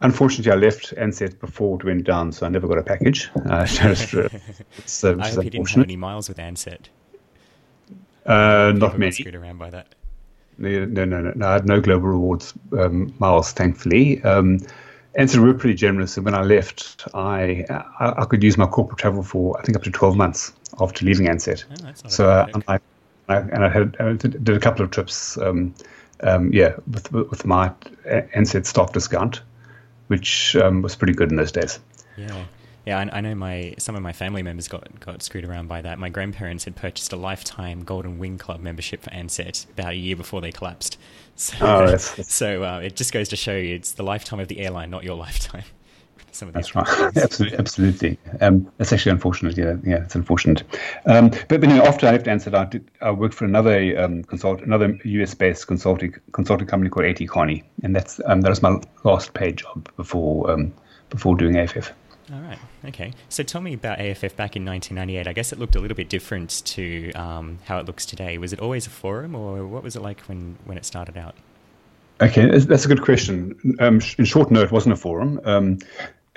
unfortunately, 0.00 0.52
I 0.52 0.56
left 0.56 0.94
Ansett 0.96 1.38
before 1.40 1.78
it 1.80 1.84
went 1.84 2.04
down, 2.04 2.32
so 2.32 2.46
I 2.46 2.48
never 2.48 2.68
got 2.68 2.78
a 2.78 2.82
package. 2.82 3.30
Uh, 3.48 3.66
it's, 4.78 5.04
uh, 5.04 5.16
I 5.20 5.28
hope 5.28 5.44
you 5.44 5.50
didn't 5.50 5.70
have 5.70 5.84
any 5.84 5.96
miles 5.96 6.28
with 6.28 6.38
Ansett. 6.38 6.88
Uh, 8.26 8.72
not 8.76 8.98
many. 8.98 9.12
Screwed 9.12 9.34
around 9.34 9.58
by 9.58 9.70
that. 9.70 9.94
No, 10.58 10.84
no, 10.84 11.04
no, 11.04 11.32
no. 11.34 11.48
I 11.48 11.54
had 11.54 11.66
no 11.66 11.80
global 11.80 12.08
rewards 12.08 12.54
um, 12.78 13.14
miles, 13.18 13.52
thankfully. 13.52 14.22
Um, 14.22 14.60
Ansett 15.18 15.38
were 15.38 15.54
pretty 15.54 15.74
generous, 15.74 16.16
and 16.16 16.24
when 16.24 16.34
I 16.34 16.42
left, 16.42 17.06
I, 17.14 17.64
I, 17.68 18.22
I 18.22 18.24
could 18.24 18.42
use 18.42 18.56
my 18.56 18.66
corporate 18.66 18.98
travel 18.98 19.22
for 19.22 19.58
I 19.58 19.62
think 19.62 19.76
up 19.76 19.82
to 19.82 19.90
twelve 19.90 20.16
months 20.16 20.52
after 20.80 21.04
leaving 21.04 21.26
Ansett. 21.26 21.64
Oh, 21.84 22.08
so 22.08 22.30
uh, 22.30 22.46
I, 22.68 22.78
I, 23.28 23.36
and 23.36 23.64
I 23.64 23.68
had 23.68 23.96
I 24.00 24.12
did 24.14 24.48
a 24.48 24.60
couple 24.60 24.84
of 24.84 24.90
trips. 24.90 25.36
Um, 25.36 25.74
um, 26.22 26.52
yeah, 26.52 26.76
with 26.90 27.12
with 27.12 27.46
my 27.46 27.72
Ansett 28.06 28.66
stock 28.66 28.92
discount, 28.92 29.42
which 30.08 30.56
um, 30.56 30.82
was 30.82 30.96
pretty 30.96 31.14
good 31.14 31.30
in 31.30 31.36
those 31.36 31.52
days. 31.52 31.78
Yeah. 32.16 32.44
Yeah, 32.84 32.98
I, 32.98 33.18
I, 33.18 33.20
know 33.20 33.36
my 33.36 33.76
some 33.78 33.94
of 33.94 34.02
my 34.02 34.12
family 34.12 34.42
members 34.42 34.66
got, 34.66 34.98
got 34.98 35.22
screwed 35.22 35.44
around 35.44 35.68
by 35.68 35.82
that. 35.82 36.00
My 36.00 36.08
grandparents 36.08 36.64
had 36.64 36.74
purchased 36.74 37.12
a 37.12 37.16
lifetime 37.16 37.84
Golden 37.84 38.18
Wing 38.18 38.38
Club 38.38 38.60
membership 38.60 39.02
for 39.02 39.10
Ansett 39.10 39.70
about 39.70 39.92
a 39.92 39.96
year 39.96 40.16
before 40.16 40.40
they 40.40 40.52
collapsed. 40.52 40.98
So, 41.34 41.56
oh, 41.62 41.86
that's, 41.86 42.14
that's... 42.14 42.34
so 42.34 42.62
uh, 42.62 42.80
it 42.80 42.94
just 42.94 43.10
goes 43.10 43.30
to 43.30 43.36
show 43.36 43.56
you 43.56 43.74
it's 43.74 43.92
the 43.92 44.02
lifetime 44.02 44.38
of 44.38 44.48
the 44.48 44.60
airline, 44.60 44.90
not 44.90 45.02
your 45.02 45.16
lifetime. 45.16 45.64
Some 46.32 46.48
of 46.48 46.54
these 46.54 46.70
That's 46.70 46.76
right. 46.76 47.16
absolutely, 47.22 47.58
absolutely. 47.58 48.18
Um, 48.40 48.72
that's 48.78 48.92
actually 48.92 49.12
unfortunate. 49.12 49.56
Yeah, 49.56 49.76
yeah, 49.84 50.02
it's 50.02 50.14
unfortunate. 50.14 50.62
Um, 51.04 51.28
but, 51.28 51.60
but 51.60 51.64
you 51.64 51.76
know, 51.76 51.84
after 51.84 52.06
I 52.06 52.12
left 52.12 52.24
Ansett, 52.24 52.54
I, 52.54 52.64
did, 52.64 52.90
I 53.02 53.10
worked 53.10 53.34
for 53.34 53.44
another 53.44 54.00
um, 54.00 54.24
consult, 54.24 54.62
another 54.62 54.98
US-based 55.04 55.66
consulting 55.66 56.14
consulting 56.32 56.66
company 56.66 56.88
called 56.88 57.04
AT 57.04 57.28
Kearney, 57.28 57.62
and 57.82 57.94
that's 57.94 58.18
um, 58.24 58.40
that 58.40 58.48
was 58.48 58.62
my 58.62 58.80
last 59.04 59.34
paid 59.34 59.58
job 59.58 59.94
before 59.96 60.50
um, 60.50 60.72
before 61.10 61.36
doing 61.36 61.58
AFF. 61.58 61.92
All 62.32 62.40
right. 62.40 62.58
Okay. 62.86 63.12
So 63.28 63.42
tell 63.42 63.60
me 63.60 63.74
about 63.74 64.00
AFF 64.00 64.34
back 64.36 64.56
in 64.56 64.64
1998. 64.64 65.26
I 65.28 65.32
guess 65.34 65.52
it 65.52 65.58
looked 65.58 65.76
a 65.76 65.80
little 65.80 65.96
bit 65.96 66.08
different 66.08 66.64
to 66.64 67.12
um, 67.12 67.58
how 67.64 67.78
it 67.78 67.84
looks 67.84 68.06
today. 68.06 68.38
Was 68.38 68.54
it 68.54 68.60
always 68.60 68.86
a 68.86 68.90
forum, 68.90 69.34
or 69.34 69.66
what 69.66 69.82
was 69.82 69.96
it 69.96 70.02
like 70.02 70.20
when, 70.22 70.56
when 70.64 70.78
it 70.78 70.86
started 70.86 71.18
out? 71.18 71.34
Okay, 72.22 72.58
that's 72.58 72.84
a 72.84 72.88
good 72.88 73.02
question. 73.02 73.76
Um, 73.80 74.00
in 74.16 74.24
short, 74.24 74.50
no, 74.50 74.62
it 74.62 74.70
wasn't 74.70 74.92
a 74.92 74.96
forum. 74.96 75.40
Um, 75.44 75.78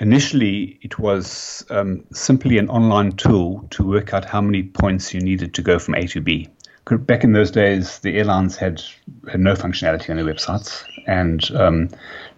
initially, 0.00 0.78
it 0.82 0.98
was 0.98 1.64
um, 1.70 2.04
simply 2.12 2.58
an 2.58 2.68
online 2.68 3.12
tool 3.12 3.66
to 3.70 3.86
work 3.86 4.12
out 4.12 4.24
how 4.24 4.40
many 4.40 4.62
points 4.62 5.14
you 5.14 5.20
needed 5.20 5.54
to 5.54 5.62
go 5.62 5.78
from 5.78 5.94
A 5.94 6.06
to 6.08 6.20
B. 6.20 6.48
Back 6.88 7.24
in 7.24 7.32
those 7.32 7.50
days, 7.50 7.98
the 7.98 8.16
airlines 8.16 8.56
had, 8.56 8.80
had 9.28 9.40
no 9.40 9.54
functionality 9.54 10.08
on 10.10 10.16
their 10.16 10.24
websites, 10.24 10.84
and 11.08 11.50
um, 11.56 11.88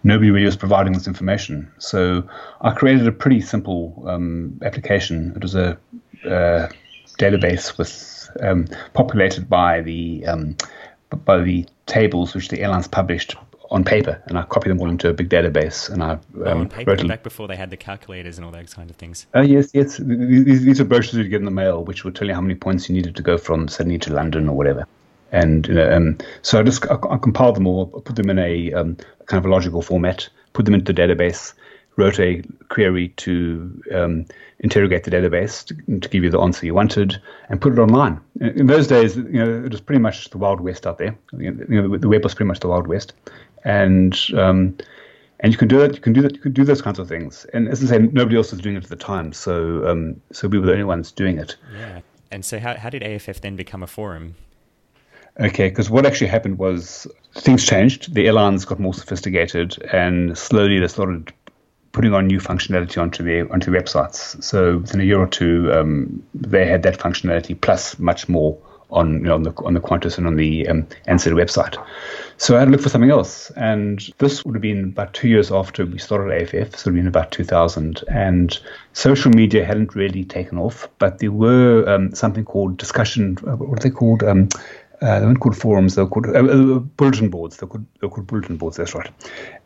nobody 0.03 0.31
really 0.31 0.45
was 0.45 0.55
providing 0.55 0.93
this 0.93 1.07
information. 1.07 1.71
So 1.77 2.27
I 2.61 2.71
created 2.71 3.07
a 3.07 3.11
pretty 3.11 3.41
simple 3.41 4.03
um, 4.07 4.59
application. 4.63 5.33
It 5.35 5.43
was 5.43 5.53
a 5.53 5.77
uh, 6.25 6.67
database 7.19 7.77
with 7.77 8.29
um, 8.41 8.65
populated 8.93 9.47
by 9.47 9.81
the 9.81 10.25
um, 10.25 10.57
by 11.25 11.41
the 11.41 11.65
tables 11.85 12.33
which 12.33 12.49
the 12.49 12.61
airlines 12.61 12.87
published 12.87 13.35
on 13.71 13.83
paper, 13.83 14.21
and 14.25 14.37
I 14.37 14.43
copied 14.43 14.71
them 14.71 14.79
all 14.81 14.89
into 14.89 15.09
a 15.09 15.13
big 15.13 15.29
database, 15.29 15.89
and 15.89 16.03
I 16.03 16.11
um, 16.11 16.21
oh, 16.37 16.57
on 16.59 16.69
paper, 16.69 16.91
wrote 16.91 17.07
back 17.07 17.23
before 17.23 17.47
they 17.47 17.55
had 17.55 17.69
the 17.69 17.77
calculators 17.77 18.37
and 18.37 18.45
all 18.45 18.51
those 18.51 18.73
kind 18.73 18.89
of 18.89 18.95
things. 18.95 19.27
Oh 19.33 19.39
uh, 19.39 19.43
yes, 19.43 19.69
yes. 19.73 19.97
These, 19.97 20.65
these 20.65 20.81
are 20.81 20.85
brochures 20.85 21.13
you'd 21.13 21.29
get 21.29 21.39
in 21.39 21.45
the 21.45 21.51
mail, 21.51 21.83
which 21.83 22.03
would 22.03 22.15
tell 22.15 22.27
you 22.27 22.33
how 22.33 22.41
many 22.41 22.55
points 22.55 22.89
you 22.89 22.95
needed 22.95 23.15
to 23.15 23.23
go 23.23 23.37
from 23.37 23.67
Sydney 23.67 23.99
to 23.99 24.13
London 24.13 24.49
or 24.49 24.55
whatever. 24.55 24.87
And 25.31 25.67
you 25.67 25.75
know, 25.75 25.91
um, 25.91 26.17
so 26.41 26.59
I 26.59 26.63
just 26.63 26.85
I, 26.89 26.95
I, 27.09 27.17
compiled 27.17 27.55
them 27.55 27.67
all, 27.67 27.87
put 27.87 28.15
them 28.15 28.29
in 28.29 28.39
a 28.39 28.73
um, 28.73 28.97
kind 29.27 29.43
of 29.43 29.45
a 29.45 29.53
logical 29.53 29.81
format, 29.81 30.27
put 30.53 30.65
them 30.65 30.73
into 30.73 30.91
the 30.91 30.99
database, 30.99 31.53
wrote 31.95 32.19
a 32.19 32.41
query 32.69 33.09
to 33.09 33.83
um, 33.93 34.25
interrogate 34.59 35.03
the 35.03 35.11
database 35.11 35.65
to, 35.65 35.99
to, 35.99 36.09
give 36.09 36.23
you 36.23 36.29
the 36.29 36.39
answer 36.39 36.65
you 36.65 36.73
wanted, 36.73 37.21
and 37.49 37.61
put 37.61 37.73
it 37.73 37.79
online. 37.79 38.19
In, 38.41 38.67
those 38.67 38.87
days, 38.87 39.15
you 39.17 39.45
know, 39.45 39.65
it 39.65 39.71
was 39.71 39.81
pretty 39.81 40.01
much 40.01 40.29
the 40.29 40.37
wild 40.37 40.61
west 40.61 40.87
out 40.87 40.97
there. 40.97 41.15
You 41.37 41.51
know, 41.51 41.89
the, 41.89 41.97
the 41.99 42.09
web 42.09 42.23
was 42.23 42.33
pretty 42.33 42.47
much 42.47 42.61
the 42.61 42.69
wild 42.69 42.87
west, 42.87 43.13
and 43.63 44.17
um, 44.35 44.77
and 45.39 45.51
you 45.53 45.57
can 45.57 45.67
do 45.67 45.81
it. 45.81 45.95
You 45.95 46.01
can 46.01 46.13
do 46.13 46.21
that. 46.21 46.35
You 46.35 46.41
can 46.41 46.53
do 46.53 46.63
those 46.63 46.81
kinds 46.81 46.99
of 46.99 47.07
things. 47.07 47.45
And 47.53 47.67
as 47.69 47.83
I 47.83 47.87
say, 47.87 47.99
nobody 47.99 48.37
else 48.37 48.51
was 48.51 48.61
doing 48.61 48.75
it 48.75 48.83
at 48.83 48.89
the 48.89 48.95
time, 48.95 49.33
so 49.33 49.87
um, 49.87 50.21
so 50.31 50.47
we 50.47 50.59
were 50.59 50.65
the 50.65 50.73
only 50.73 50.83
ones 50.83 51.11
doing 51.11 51.37
it. 51.37 51.55
Yeah. 51.77 52.01
And 52.31 52.45
so, 52.45 52.59
how 52.59 52.75
how 52.75 52.89
did 52.89 53.03
AFF 53.03 53.41
then 53.41 53.55
become 53.55 53.83
a 53.83 53.87
forum? 53.87 54.35
Okay, 55.39 55.69
because 55.69 55.89
what 55.89 56.05
actually 56.05 56.27
happened 56.27 56.57
was 56.57 57.07
things 57.35 57.65
changed. 57.65 58.13
The 58.13 58.27
airlines 58.27 58.65
got 58.65 58.79
more 58.79 58.93
sophisticated, 58.93 59.81
and 59.93 60.37
slowly 60.37 60.79
they 60.79 60.87
started 60.87 61.31
putting 61.91 62.13
on 62.13 62.27
new 62.27 62.39
functionality 62.39 63.01
onto 63.01 63.23
the 63.23 63.49
onto 63.51 63.71
websites. 63.71 64.41
So 64.43 64.77
within 64.77 65.01
a 65.01 65.03
year 65.03 65.19
or 65.19 65.27
two, 65.27 65.71
um, 65.73 66.21
they 66.33 66.65
had 66.65 66.83
that 66.83 66.99
functionality 66.99 67.59
plus 67.59 67.97
much 67.97 68.27
more 68.27 68.57
on 68.89 69.13
you 69.13 69.25
know, 69.25 69.35
on 69.35 69.43
the 69.43 69.53
on 69.63 69.73
the 69.73 69.79
Qantas 69.79 70.17
and 70.17 70.27
on 70.27 70.35
the 70.35 70.67
um, 70.67 70.87
website. 71.07 71.83
So 72.37 72.55
I 72.55 72.59
had 72.59 72.65
to 72.65 72.71
look 72.71 72.81
for 72.81 72.89
something 72.89 73.11
else, 73.11 73.51
and 73.51 73.99
this 74.17 74.45
would 74.45 74.55
have 74.55 74.61
been 74.61 74.85
about 74.85 75.13
two 75.13 75.27
years 75.27 75.51
after 75.51 75.85
we 75.85 75.97
started 75.97 76.41
AFF, 76.41 76.77
so 76.77 76.89
it 76.89 76.93
would 76.93 76.95
have 76.95 76.95
been 76.95 77.07
about 77.07 77.31
2000. 77.31 78.03
And 78.07 78.57
social 78.93 79.31
media 79.31 79.65
hadn't 79.65 79.95
really 79.95 80.23
taken 80.23 80.57
off, 80.57 80.87
but 80.99 81.19
there 81.19 81.31
were 81.31 81.87
um, 81.87 82.15
something 82.15 82.45
called 82.45 82.77
discussion. 82.77 83.37
Uh, 83.45 83.57
what 83.57 83.79
are 83.79 83.83
they 83.83 83.93
called? 83.93 84.23
Um, 84.23 84.49
uh, 85.01 85.19
they 85.19 85.25
weren't 85.25 85.39
called 85.39 85.57
forums, 85.57 85.95
they 85.95 86.01
were 86.01 86.09
called 86.09 86.27
uh, 86.27 86.39
uh, 86.39 86.79
bulletin 86.79 87.29
boards. 87.29 87.57
They 87.57 87.65
were, 87.65 87.69
called, 87.69 87.85
they 88.01 88.07
were 88.07 88.13
called 88.13 88.27
bulletin 88.27 88.57
boards, 88.57 88.75
that's 88.77 88.93
right. 88.93 89.09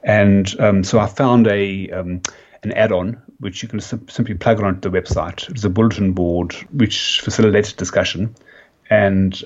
And 0.04 0.54
um, 0.60 0.84
so 0.84 1.00
I 1.00 1.08
found 1.08 1.48
a 1.48 1.90
um, 1.90 2.22
an 2.64 2.72
add-on 2.74 3.22
which 3.40 3.62
you 3.62 3.70
can 3.70 3.80
sim- 3.82 4.08
simply 4.10 4.36
plug 4.36 4.62
onto 4.62 4.90
the 4.90 5.02
website. 5.02 5.50
It's 5.50 5.64
a 5.64 5.70
bulletin 5.70 6.14
board 6.14 6.54
which 6.72 7.20
facilitates 7.22 7.74
discussion, 7.74 8.36
and 8.94 9.44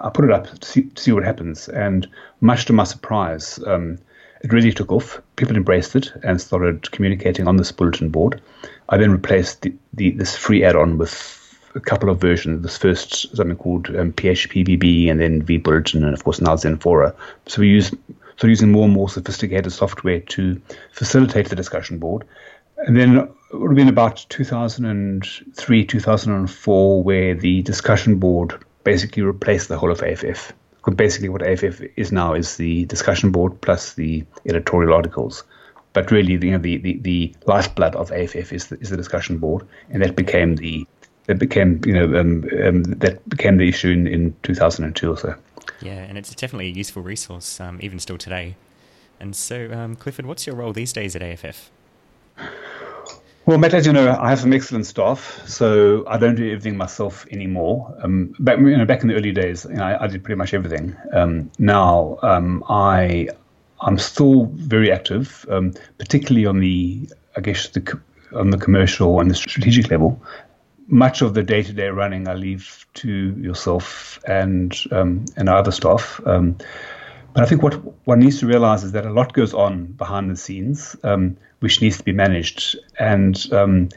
I 0.00 0.08
put 0.10 0.24
it 0.24 0.30
up 0.30 0.46
to 0.46 0.66
see, 0.66 0.82
to 0.82 1.02
see 1.02 1.12
what 1.12 1.24
happens. 1.24 1.68
And 1.68 2.08
much 2.40 2.64
to 2.66 2.72
my 2.72 2.84
surprise, 2.84 3.58
um, 3.66 3.98
it 4.42 4.52
really 4.52 4.72
took 4.72 4.90
off. 4.90 5.20
People 5.36 5.56
embraced 5.56 5.96
it 5.96 6.12
and 6.22 6.40
started 6.40 6.90
communicating 6.92 7.46
on 7.46 7.56
this 7.56 7.72
bulletin 7.72 8.08
board. 8.10 8.40
I 8.88 8.96
then 8.96 9.12
replaced 9.12 9.62
the, 9.62 9.74
the, 9.92 10.10
this 10.10 10.36
free 10.36 10.64
add-on 10.64 10.98
with 10.98 11.12
a 11.74 11.80
couple 11.80 12.08
of 12.08 12.20
versions. 12.20 12.62
This 12.62 12.78
first 12.78 13.36
something 13.36 13.56
called 13.56 13.88
um, 13.96 14.12
PHPBB, 14.12 15.10
and 15.10 15.20
then 15.20 15.42
vBulletin, 15.42 16.02
and 16.02 16.14
of 16.14 16.24
course 16.24 16.40
now 16.40 16.56
XenForo. 16.56 17.14
So 17.46 17.60
we 17.60 17.68
use 17.68 17.94
so 18.38 18.46
using 18.46 18.72
more 18.72 18.84
and 18.84 18.94
more 18.94 19.08
sophisticated 19.08 19.72
software 19.72 20.20
to 20.20 20.60
facilitate 20.92 21.48
the 21.48 21.56
discussion 21.56 21.98
board. 21.98 22.24
And 22.86 22.96
then 22.96 23.16
it 23.16 23.30
would 23.52 23.70
have 23.70 23.76
been 23.76 23.88
about 23.88 24.26
2003, 24.28 25.84
2004, 25.86 27.02
where 27.02 27.34
the 27.34 27.62
discussion 27.62 28.18
board 28.18 28.62
basically 28.86 29.24
replaced 29.24 29.68
the 29.68 29.76
whole 29.76 29.90
of 29.90 30.00
AFF. 30.00 30.52
Basically, 30.94 31.28
what 31.28 31.42
AFF 31.42 31.82
is 31.96 32.12
now 32.12 32.34
is 32.34 32.56
the 32.56 32.84
discussion 32.84 33.32
board 33.32 33.60
plus 33.60 33.94
the 33.94 34.24
editorial 34.48 34.94
articles. 34.94 35.42
But 35.92 36.12
really, 36.12 36.34
you 36.34 36.52
know, 36.52 36.58
the, 36.58 36.76
the, 36.76 36.98
the 36.98 37.34
lifeblood 37.46 37.96
of 37.96 38.12
AFF 38.12 38.52
is 38.52 38.68
the, 38.68 38.78
is 38.78 38.90
the 38.90 38.96
discussion 38.96 39.38
board, 39.38 39.66
and 39.90 40.00
that 40.02 40.14
became 40.14 40.54
the 40.56 40.86
that 41.26 41.40
became 41.40 41.80
you 41.84 41.94
know 41.94 42.20
um, 42.20 42.44
um, 42.64 42.84
that 42.84 43.28
became 43.28 43.56
the 43.56 43.68
issue 43.68 43.90
in, 43.90 44.06
in 44.06 44.36
2002 44.44 45.10
or 45.10 45.16
so. 45.16 45.34
Yeah, 45.80 45.98
and 46.08 46.16
it's 46.16 46.32
definitely 46.32 46.68
a 46.68 46.76
useful 46.82 47.02
resource 47.02 47.58
um, 47.60 47.80
even 47.82 47.98
still 47.98 48.18
today. 48.18 48.54
And 49.18 49.34
so, 49.34 49.72
um, 49.72 49.96
Clifford, 49.96 50.26
what's 50.26 50.46
your 50.46 50.54
role 50.54 50.72
these 50.72 50.92
days 50.92 51.16
at 51.16 51.22
AFF? 51.22 51.70
Well, 53.46 53.58
Matt, 53.58 53.74
as 53.74 53.86
you 53.86 53.92
know, 53.92 54.10
I 54.20 54.30
have 54.30 54.40
some 54.40 54.52
excellent 54.52 54.86
staff, 54.86 55.40
so 55.46 56.04
I 56.08 56.18
don't 56.18 56.34
do 56.34 56.50
everything 56.50 56.76
myself 56.76 57.26
anymore. 57.30 57.96
Um, 58.02 58.34
back, 58.40 58.58
you 58.58 58.76
know, 58.76 58.84
back 58.84 59.02
in 59.02 59.08
the 59.08 59.14
early 59.14 59.30
days, 59.30 59.64
you 59.64 59.76
know, 59.76 59.84
I, 59.84 60.02
I 60.02 60.06
did 60.08 60.24
pretty 60.24 60.36
much 60.36 60.52
everything. 60.52 60.96
Um, 61.12 61.52
now, 61.60 62.18
um, 62.22 62.64
I 62.68 63.28
I'm 63.80 63.98
still 63.98 64.46
very 64.46 64.90
active, 64.90 65.46
um, 65.48 65.74
particularly 65.96 66.44
on 66.44 66.58
the, 66.58 67.08
I 67.36 67.40
guess, 67.40 67.68
the 67.68 68.00
on 68.34 68.50
the 68.50 68.58
commercial 68.58 69.20
and 69.20 69.30
the 69.30 69.34
strategic 69.36 69.92
level 69.92 70.20
much 70.88 71.22
of 71.22 71.34
the 71.34 71.42
day 71.42 71.62
to 71.62 71.72
day 71.72 71.88
running 71.88 72.28
I 72.28 72.34
leave 72.34 72.86
to 72.94 73.08
yourself 73.40 74.18
and 74.26 74.76
um, 74.90 75.24
and 75.36 75.48
our 75.48 75.58
other 75.58 75.72
staff. 75.72 76.20
Um, 76.26 76.56
but 77.34 77.42
I 77.42 77.46
think 77.46 77.62
what 77.62 77.74
one 78.06 78.20
needs 78.20 78.40
to 78.40 78.46
realize 78.46 78.82
is 78.82 78.92
that 78.92 79.04
a 79.04 79.12
lot 79.12 79.32
goes 79.34 79.52
on 79.52 79.86
behind 79.86 80.30
the 80.30 80.36
scenes, 80.36 80.96
which 81.66 81.82
needs 81.82 81.98
to 81.98 82.04
be 82.04 82.12
managed. 82.12 82.76
And 83.00 83.44
um, 83.50 83.88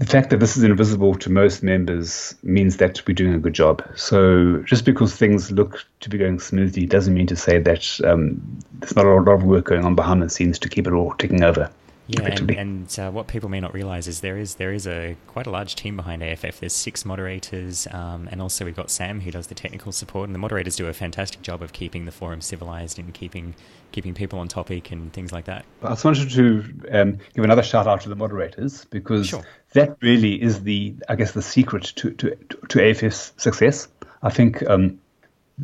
the 0.00 0.06
fact 0.06 0.30
that 0.30 0.40
this 0.40 0.56
is 0.56 0.64
invisible 0.64 1.14
to 1.14 1.30
most 1.30 1.62
members 1.62 2.34
means 2.42 2.78
that 2.78 3.00
we're 3.06 3.14
doing 3.14 3.32
a 3.32 3.38
good 3.38 3.52
job. 3.52 3.80
So 3.94 4.60
just 4.64 4.84
because 4.84 5.14
things 5.14 5.52
look 5.52 5.84
to 6.00 6.10
be 6.10 6.18
going 6.18 6.40
smoothly 6.40 6.84
doesn't 6.84 7.14
mean 7.14 7.28
to 7.28 7.36
say 7.36 7.60
that 7.60 8.00
um, 8.02 8.42
there's 8.80 8.96
not 8.96 9.06
a 9.06 9.14
lot 9.14 9.28
of 9.28 9.44
work 9.44 9.66
going 9.66 9.84
on 9.84 9.94
behind 9.94 10.20
the 10.20 10.28
scenes 10.28 10.58
to 10.58 10.68
keep 10.68 10.88
it 10.88 10.92
all 10.92 11.12
ticking 11.12 11.44
over. 11.44 11.70
Yeah, 12.08 12.22
and, 12.22 12.50
and 12.52 12.98
uh, 13.00 13.10
what 13.10 13.26
people 13.26 13.48
may 13.48 13.58
not 13.58 13.74
realize 13.74 14.06
is 14.06 14.20
there 14.20 14.38
is 14.38 14.56
there 14.56 14.72
is 14.72 14.86
a 14.86 15.16
quite 15.26 15.46
a 15.46 15.50
large 15.50 15.74
team 15.74 15.96
behind 15.96 16.22
AFF. 16.22 16.60
There's 16.60 16.72
six 16.72 17.04
moderators, 17.04 17.88
um, 17.90 18.28
and 18.30 18.40
also 18.40 18.64
we've 18.64 18.76
got 18.76 18.90
Sam 18.90 19.20
who 19.20 19.32
does 19.32 19.48
the 19.48 19.56
technical 19.56 19.90
support. 19.90 20.28
And 20.28 20.34
the 20.34 20.38
moderators 20.38 20.76
do 20.76 20.86
a 20.86 20.92
fantastic 20.92 21.42
job 21.42 21.62
of 21.62 21.72
keeping 21.72 22.04
the 22.04 22.12
forum 22.12 22.40
civilized 22.40 23.00
and 23.00 23.12
keeping 23.12 23.56
keeping 23.90 24.14
people 24.14 24.38
on 24.38 24.46
topic 24.46 24.92
and 24.92 25.12
things 25.12 25.32
like 25.32 25.46
that. 25.46 25.64
I 25.82 25.90
just 25.90 26.04
wanted 26.04 26.30
to 26.30 26.64
um, 26.92 27.18
give 27.34 27.44
another 27.44 27.64
shout 27.64 27.88
out 27.88 28.02
to 28.02 28.08
the 28.08 28.16
moderators 28.16 28.84
because 28.84 29.26
sure. 29.26 29.44
that 29.72 29.96
really 30.00 30.40
is 30.40 30.62
the 30.62 30.94
I 31.08 31.16
guess 31.16 31.32
the 31.32 31.42
secret 31.42 31.84
to 31.96 32.12
to 32.12 32.36
to 32.68 32.78
AFF's 32.78 33.32
success. 33.36 33.88
I 34.22 34.30
think. 34.30 34.68
Um, 34.68 35.00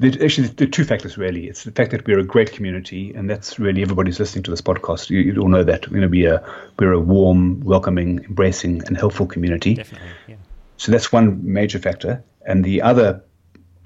actually, 0.01 0.49
the 0.49 0.67
two 0.67 0.85
factors 0.85 1.19
really. 1.19 1.47
It's 1.47 1.65
the 1.65 1.71
fact 1.71 1.91
that 1.91 2.07
we're 2.07 2.19
a 2.19 2.25
great 2.25 2.53
community, 2.53 3.13
and 3.15 3.29
that's 3.29 3.59
really 3.59 3.83
everybody's 3.83 4.19
listening 4.19 4.43
to 4.45 4.51
this 4.51 4.61
podcast. 4.61 5.11
You, 5.11 5.21
you 5.21 5.41
all 5.41 5.49
know 5.49 5.65
that 5.65 5.87
we're 5.87 5.99
going 5.99 6.03
to 6.03 6.09
be 6.09 6.25
a 6.25 6.45
we're 6.79 6.93
a 6.93 7.01
warm, 7.01 7.61
welcoming, 7.61 8.25
embracing, 8.25 8.83
and 8.87 8.97
helpful 8.97 9.27
community. 9.27 9.75
Definitely, 9.75 10.09
yeah. 10.29 10.37
So 10.79 10.93
that's 10.93 11.13
one 11.13 11.41
major 11.45 11.79
factor, 11.79 12.25
and 12.47 12.65
the 12.65 12.83
other, 12.83 13.23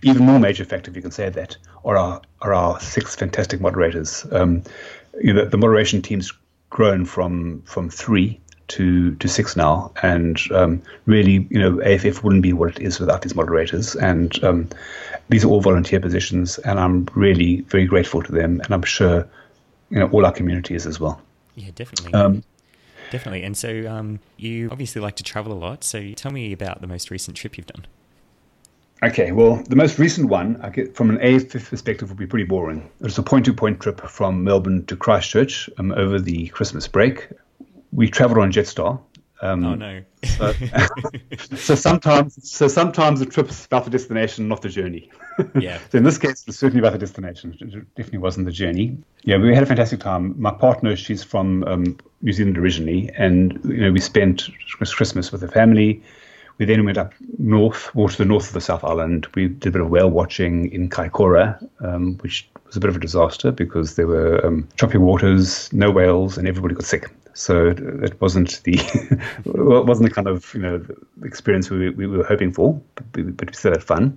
even 0.03 0.25
more 0.25 0.39
major 0.39 0.65
factor, 0.65 0.91
if 0.91 0.97
you 0.97 1.03
can 1.03 1.11
say 1.11 1.29
that, 1.29 1.57
are 1.85 1.97
our 1.97 2.23
are 2.41 2.55
our 2.55 2.81
six 2.81 3.17
fantastic 3.17 3.61
moderators. 3.61 4.25
Um, 4.31 4.63
you 5.21 5.33
know, 5.33 5.45
the 5.45 5.57
moderation 5.57 6.03
team's 6.03 6.33
grown 6.71 7.05
from 7.05 7.63
from 7.63 7.91
three 7.91 8.41
to 8.69 9.15
to 9.17 9.29
six 9.29 9.57
now, 9.57 9.93
and 10.03 10.41
um, 10.53 10.83
really, 11.07 11.47
you 11.51 11.59
know, 11.59 11.81
AFF 11.83 12.23
wouldn't 12.23 12.43
be 12.43 12.53
what 12.53 12.77
it 12.77 12.83
is 12.83 12.99
without 12.99 13.23
these 13.23 13.35
moderators. 13.35 13.95
And 13.95 14.43
um, 14.45 14.69
these 15.29 15.45
are 15.45 15.49
all 15.49 15.61
volunteer 15.61 16.01
positions, 16.01 16.59
and 16.59 16.79
I'm 16.79 17.09
really 17.15 17.63
very 17.63 17.87
grateful 17.87 18.23
to 18.23 18.33
them, 18.33 18.61
and 18.65 18.75
I'm 18.75 18.83
sure, 18.83 19.29
you 19.91 19.99
know, 19.99 20.09
all 20.09 20.25
our 20.27 20.33
community 20.33 20.75
is 20.75 20.87
as 20.87 20.99
well. 20.99 21.21
Yeah, 21.55 21.71
definitely. 21.75 22.13
Um, 22.15 22.43
definitely. 23.11 23.43
And 23.43 23.57
so, 23.57 23.87
um, 23.89 24.21
you 24.37 24.69
obviously 24.71 25.01
like 25.01 25.17
to 25.17 25.23
travel 25.23 25.53
a 25.53 25.59
lot. 25.59 25.85
So, 25.85 26.13
tell 26.13 26.33
me 26.33 26.53
about 26.53 26.81
the 26.81 26.87
most 26.87 27.11
recent 27.11 27.37
trip 27.37 27.57
you've 27.57 27.67
done. 27.67 27.87
Okay, 29.03 29.31
well, 29.31 29.63
the 29.69 29.77
most 29.77 29.99
recent 29.99 30.31
one, 30.31 30.59
I 30.63 30.71
get, 30.71 30.97
from 30.97 31.11
an 31.11 31.21
AFF 31.21 31.69
perspective, 31.69 32.09
would 32.09 32.19
be 32.19 32.27
pretty 32.27 32.47
boring. 32.47 32.91
It 33.01 33.05
was 33.05 33.19
a 33.19 33.23
point-to-point 33.23 33.81
trip 33.81 34.01
from 34.09 34.43
Melbourne 34.43 34.87
to 34.87 34.97
Christchurch 34.97 35.69
um, 35.79 35.93
over 35.93 36.19
the 36.19 36.49
Christmas 36.49 36.89
break 36.89 37.29
we 37.97 38.09
traveled 38.09 38.39
on 38.39 38.53
Jetstar. 38.53 39.01
Um, 39.43 39.65
oh 39.65 39.75
no! 39.75 40.03
so, 40.25 40.53
so, 41.57 41.75
sometimes, 41.75 42.51
so 42.51 42.69
sometimes 42.69 43.21
the 43.21 43.27
trip 43.27 43.51
is 43.51 43.67
about 43.67 43.85
the 43.85 43.91
destination, 43.91 44.49
not 44.49 44.63
the 44.63 44.69
journey. 44.69 45.11
Yeah. 45.55 45.79
so 45.93 45.99
in 45.99 46.05
this 46.05 46.17
case, 46.17 46.45
it's 46.47 46.57
certainly 46.57 46.79
about 46.79 46.95
the 46.95 46.99
destination. 46.99 47.55
It 47.61 47.95
definitely 47.95 48.21
wasn't 48.21 48.47
the 48.47 48.53
journey. 48.53 48.97
Yeah, 49.25 49.37
we 49.37 49.55
had 49.55 49.63
a 49.63 49.67
fantastic 49.67 50.01
time. 50.01 50.35
My 50.41 50.51
partner, 50.51 50.97
she's 50.97 51.23
from 51.23 51.63
um, 51.65 51.99
New 52.23 52.33
Zealand 52.33 52.57
originally, 52.57 53.11
and 53.19 53.61
you 53.65 53.83
know 53.83 53.93
we 53.93 54.01
spent 54.01 54.49
Christmas 54.79 55.33
with 55.33 55.43
the 55.43 55.49
family. 55.49 56.03
We 56.57 56.65
then 56.65 56.87
went 56.87 56.97
up 56.97 57.13
north, 57.37 57.91
or 57.95 58.09
to 58.09 58.17
the 58.17 58.25
north 58.25 58.47
of 58.47 58.55
the 58.55 58.63
South 58.63 58.83
Island. 58.83 59.27
We 59.35 59.49
did 59.49 59.69
a 59.69 59.73
bit 59.73 59.83
of 59.83 59.91
whale 59.91 60.09
watching 60.09 60.73
in 60.73 60.89
Kaikoura, 60.89 61.63
um, 61.85 62.17
which 62.23 62.49
was 62.65 62.77
a 62.77 62.81
bit 62.81 62.89
of 62.89 62.97
a 62.97 63.01
disaster 63.01 63.53
because 63.53 63.97
there 63.97 64.07
were 64.07 64.43
um, 64.47 64.67
choppy 64.77 64.97
waters, 64.97 65.71
no 65.75 65.91
whales, 65.91 66.39
and 66.39 66.49
everybody 66.49 66.75
got 66.75 66.85
sick. 66.85 67.11
So 67.37 67.67
it 67.67 68.19
wasn't 68.19 68.63
the 68.65 68.75
it 69.45 69.87
wasn't 69.87 70.09
the 70.09 70.15
kind 70.15 70.27
of 70.27 70.53
you 70.55 70.61
know 70.61 70.87
experience 71.23 71.69
we, 71.69 71.91
we 71.91 72.07
were 72.07 72.25
hoping 72.25 72.51
for, 72.51 72.81
but 72.95 73.05
we, 73.15 73.23
but 73.25 73.49
we 73.49 73.55
still 73.55 73.73
had 73.73 73.85
fun. 73.85 74.17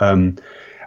Um, 0.00 0.36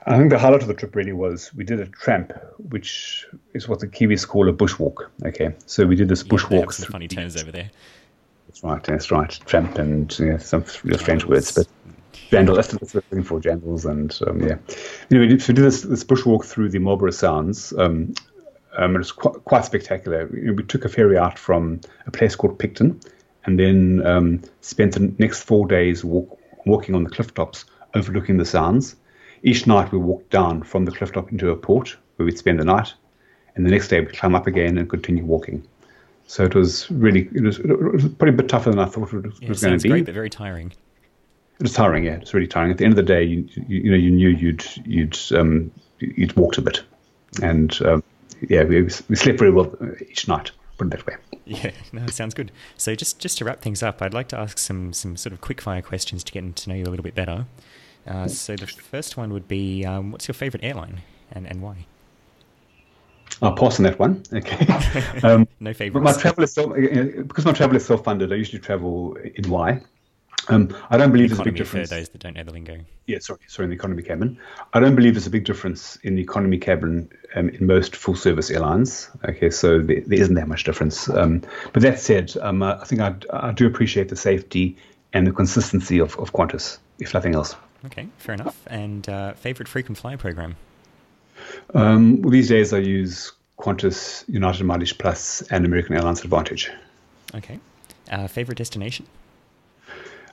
I 0.05 0.17
think 0.17 0.31
the 0.31 0.37
highlight 0.37 0.63
of 0.63 0.67
the 0.67 0.73
trip 0.73 0.95
really 0.95 1.13
was 1.13 1.53
we 1.53 1.63
did 1.63 1.79
a 1.79 1.85
tramp, 1.85 2.33
which 2.57 3.25
is 3.53 3.69
what 3.69 3.79
the 3.79 3.87
Kiwis 3.87 4.27
call 4.27 4.49
a 4.49 4.53
bushwalk. 4.53 5.07
Okay, 5.25 5.55
so 5.65 5.85
we 5.85 5.95
did 5.95 6.09
this 6.09 6.23
bushwalk. 6.23 6.73
some 6.73 6.91
funny 6.91 7.07
terms 7.07 7.41
over 7.41 7.53
there. 7.53 7.71
That's 8.47 8.63
right. 8.65 8.83
That's 8.83 9.09
right. 9.09 9.29
Tramp 9.45 9.77
and 9.77 10.19
you 10.19 10.31
know, 10.31 10.37
some 10.39 10.65
real 10.83 10.97
strange 10.97 11.23
words, 11.23 11.53
but 11.53 11.67
jandal. 12.31 12.57
That's 12.57 12.73
what 12.73 12.81
we're 12.93 13.01
looking 13.11 13.23
for. 13.23 13.39
Jandals 13.39 13.89
and 13.89 14.19
um, 14.27 14.41
yeah. 14.41 14.57
Anyway, 15.09 15.27
we 15.27 15.27
did, 15.27 15.41
so 15.41 15.53
we 15.53 15.55
did 15.55 15.63
this, 15.63 15.83
this 15.83 16.03
bushwalk 16.03 16.43
through 16.43 16.67
the 16.67 16.79
Marlborough 16.79 17.11
Sounds. 17.11 17.71
Um, 17.77 18.13
um, 18.77 18.95
it 18.95 18.99
was 18.99 19.11
quite, 19.11 19.43
quite 19.45 19.65
spectacular. 19.65 20.27
We 20.31 20.63
took 20.63 20.85
a 20.85 20.89
ferry 20.89 21.17
out 21.17 21.37
from 21.37 21.81
a 22.05 22.11
place 22.11 22.35
called 22.35 22.57
Picton, 22.59 22.99
and 23.45 23.59
then 23.59 24.05
um, 24.05 24.41
spent 24.61 24.93
the 24.93 25.13
next 25.19 25.43
four 25.43 25.67
days 25.67 26.03
walk, 26.03 26.39
walking 26.65 26.95
on 26.95 27.03
the 27.03 27.09
cliff 27.09 27.33
tops, 27.33 27.65
overlooking 27.95 28.37
the 28.37 28.45
Sounds. 28.45 28.95
Each 29.43 29.65
night 29.65 29.91
we 29.91 29.97
walked 29.97 30.29
down 30.29 30.63
from 30.63 30.85
the 30.85 30.91
cliff 30.91 31.11
top 31.11 31.31
into 31.31 31.49
a 31.49 31.55
port 31.55 31.97
where 32.15 32.25
we'd 32.25 32.37
spend 32.37 32.59
the 32.59 32.65
night, 32.65 32.93
and 33.55 33.65
the 33.65 33.71
next 33.71 33.87
day 33.87 33.99
we'd 33.99 34.13
climb 34.17 34.35
up 34.35 34.47
again 34.47 34.77
and 34.77 34.89
continue 34.89 35.25
walking. 35.25 35.65
So 36.27 36.45
it 36.45 36.55
was 36.55 36.89
really, 36.91 37.27
it 37.33 37.41
was, 37.43 37.59
it 37.59 37.67
was 37.67 38.03
probably 38.03 38.29
a 38.29 38.37
bit 38.37 38.47
tougher 38.47 38.69
than 38.69 38.79
I 38.79 38.85
thought 38.85 39.11
it 39.11 39.25
was, 39.25 39.41
Yeah, 39.41 39.49
was 39.49 39.61
going 39.61 39.77
to 39.77 39.83
be. 39.83 39.89
great, 39.89 40.05
but 40.05 40.13
very 40.13 40.29
tiring. 40.29 40.71
It 41.59 41.63
was 41.63 41.73
tiring, 41.73 42.05
yeah. 42.05 42.13
It's 42.13 42.33
really 42.33 42.47
tiring. 42.47 42.71
At 42.71 42.77
the 42.77 42.85
end 42.85 42.93
of 42.93 42.97
the 42.97 43.03
day, 43.03 43.23
you, 43.23 43.47
you, 43.67 43.81
you 43.81 43.91
know, 43.91 43.97
you 43.97 44.11
knew 44.11 44.29
you'd 44.29 44.65
you'd 44.85 45.17
um, 45.33 45.69
you'd 45.99 46.35
walked 46.35 46.57
a 46.57 46.61
bit, 46.61 46.81
and 47.41 47.79
um, 47.83 48.03
yeah, 48.49 48.63
we, 48.63 48.81
we 48.83 49.15
slept 49.15 49.39
very 49.39 49.51
well 49.51 49.75
each 50.09 50.27
night. 50.27 50.51
Put 50.77 50.87
it 50.87 50.89
that 50.91 51.05
way. 51.07 51.15
Yeah, 51.45 51.71
no, 51.93 52.05
sounds 52.07 52.33
good. 52.33 52.51
So 52.77 52.95
just 52.95 53.19
just 53.19 53.37
to 53.39 53.45
wrap 53.45 53.61
things 53.61 53.83
up, 53.83 54.01
I'd 54.01 54.13
like 54.13 54.27
to 54.29 54.37
ask 54.39 54.57
some 54.57 54.93
some 54.93 55.15
sort 55.17 55.33
of 55.33 55.41
quick 55.41 55.61
fire 55.61 55.81
questions 55.81 56.23
to 56.23 56.31
get 56.31 56.55
to 56.55 56.69
know 56.69 56.75
you 56.75 56.83
a 56.83 56.89
little 56.91 57.03
bit 57.03 57.15
better. 57.15 57.45
Uh, 58.07 58.27
so 58.27 58.55
the 58.55 58.65
first 58.65 59.15
one 59.15 59.31
would 59.31 59.47
be, 59.47 59.85
um, 59.85 60.11
what's 60.11 60.27
your 60.27 60.33
favourite 60.33 60.63
airline 60.65 61.01
and, 61.31 61.45
and 61.47 61.61
why? 61.61 61.85
I'll 63.43 63.53
pass 63.55 63.79
on 63.79 63.83
that 63.83 63.99
one. 63.99 64.23
Okay. 64.33 64.65
Um, 65.23 65.47
No 65.59 65.69
but 65.69 65.77
favourites. 65.77 66.15
my 66.17 66.21
travel 66.21 66.43
is 66.43 66.51
self, 66.51 66.73
because 66.73 67.45
my 67.45 67.51
travel 67.53 67.75
is 67.75 67.85
self-funded. 67.85 68.31
I 68.33 68.35
usually 68.35 68.59
travel 68.59 69.15
in 69.35 69.49
Y. 69.49 69.81
Um, 70.49 70.75
I 70.89 70.97
don't 70.97 71.11
believe 71.11 71.29
there's 71.29 71.39
a 71.39 71.43
big 71.43 71.55
economy 71.55 71.57
for 71.59 71.63
difference. 71.63 71.89
those 71.89 72.09
that 72.09 72.19
don't 72.19 72.35
know 72.35 72.43
the 72.43 72.51
lingo. 72.51 72.79
Yeah, 73.05 73.19
sorry, 73.19 73.39
sorry, 73.47 73.65
in 73.65 73.69
the 73.69 73.75
economy 73.75 74.03
cabin. 74.03 74.37
I 74.73 74.79
don't 74.79 74.95
believe 74.95 75.13
there's 75.13 75.27
a 75.27 75.31
big 75.31 75.45
difference 75.45 75.97
in 75.97 76.15
the 76.15 76.21
economy 76.21 76.57
cabin 76.57 77.09
um, 77.35 77.49
in 77.49 77.67
most 77.67 77.95
full 77.95 78.15
service 78.15 78.49
airlines. 78.49 79.09
Okay, 79.27 79.49
so 79.49 79.79
there, 79.79 80.01
there 80.01 80.19
isn't 80.19 80.35
that 80.35 80.47
much 80.47 80.63
difference. 80.63 81.09
Um, 81.09 81.43
but 81.73 81.83
that 81.83 81.99
said, 81.99 82.33
um, 82.41 82.63
I 82.63 82.83
think 82.85 83.01
I, 83.01 83.15
I 83.31 83.51
do 83.51 83.67
appreciate 83.67 84.09
the 84.09 84.15
safety 84.15 84.77
and 85.13 85.27
the 85.27 85.31
consistency 85.31 85.99
of, 85.99 86.17
of 86.17 86.33
Qantas, 86.33 86.77
if 86.99 87.13
nothing 87.13 87.35
else. 87.35 87.55
Okay, 87.85 88.07
fair 88.17 88.35
enough. 88.35 88.57
And 88.67 89.07
uh, 89.09 89.33
favourite 89.33 89.67
frequent 89.67 89.97
flyer 89.97 90.17
program? 90.17 90.55
Um, 91.73 92.21
well, 92.21 92.31
these 92.31 92.49
days 92.49 92.73
I 92.73 92.77
use 92.77 93.31
Qantas, 93.57 94.23
United 94.27 94.63
Mileage 94.63 94.97
Plus, 94.97 95.41
and 95.43 95.65
American 95.65 95.95
Airlines 95.95 96.21
Advantage. 96.21 96.71
Okay. 97.35 97.59
Uh, 98.11 98.27
favourite 98.27 98.57
destination? 98.57 99.05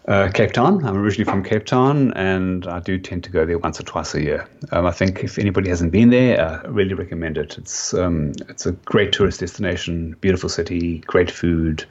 Uh, 0.08 0.30
Cape 0.32 0.52
Town. 0.52 0.82
I'm 0.86 0.96
originally 0.96 1.30
from 1.30 1.44
Cape 1.44 1.66
Town, 1.66 2.14
and 2.14 2.66
I 2.66 2.80
do 2.80 2.98
tend 2.98 3.24
to 3.24 3.30
go 3.30 3.44
there 3.44 3.58
once 3.58 3.78
or 3.78 3.82
twice 3.82 4.14
a 4.14 4.22
year. 4.22 4.48
Um, 4.72 4.86
I 4.86 4.90
think 4.90 5.22
if 5.22 5.38
anybody 5.38 5.68
hasn't 5.68 5.92
been 5.92 6.08
there, 6.08 6.40
I 6.40 6.66
really 6.66 6.94
recommend 6.94 7.36
it. 7.36 7.58
It's 7.58 7.92
um, 7.92 8.32
it's 8.48 8.64
a 8.64 8.72
great 8.72 9.12
tourist 9.12 9.40
destination, 9.40 10.16
beautiful 10.22 10.48
city, 10.48 11.00
great 11.00 11.30
food, 11.30 11.84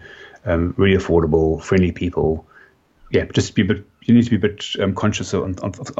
um, 0.45 0.73
really 0.77 0.97
affordable, 0.97 1.61
friendly 1.61 1.91
people. 1.91 2.43
Yeah, 3.11 3.25
just 3.25 3.53
be 3.53 3.61
a 3.61 3.65
bit. 3.65 3.85
You 4.01 4.15
need 4.15 4.23
to 4.23 4.31
be 4.31 4.37
a 4.37 4.49
bit 4.49 4.65
um, 4.79 4.95
conscious 4.95 5.35
of, 5.35 5.59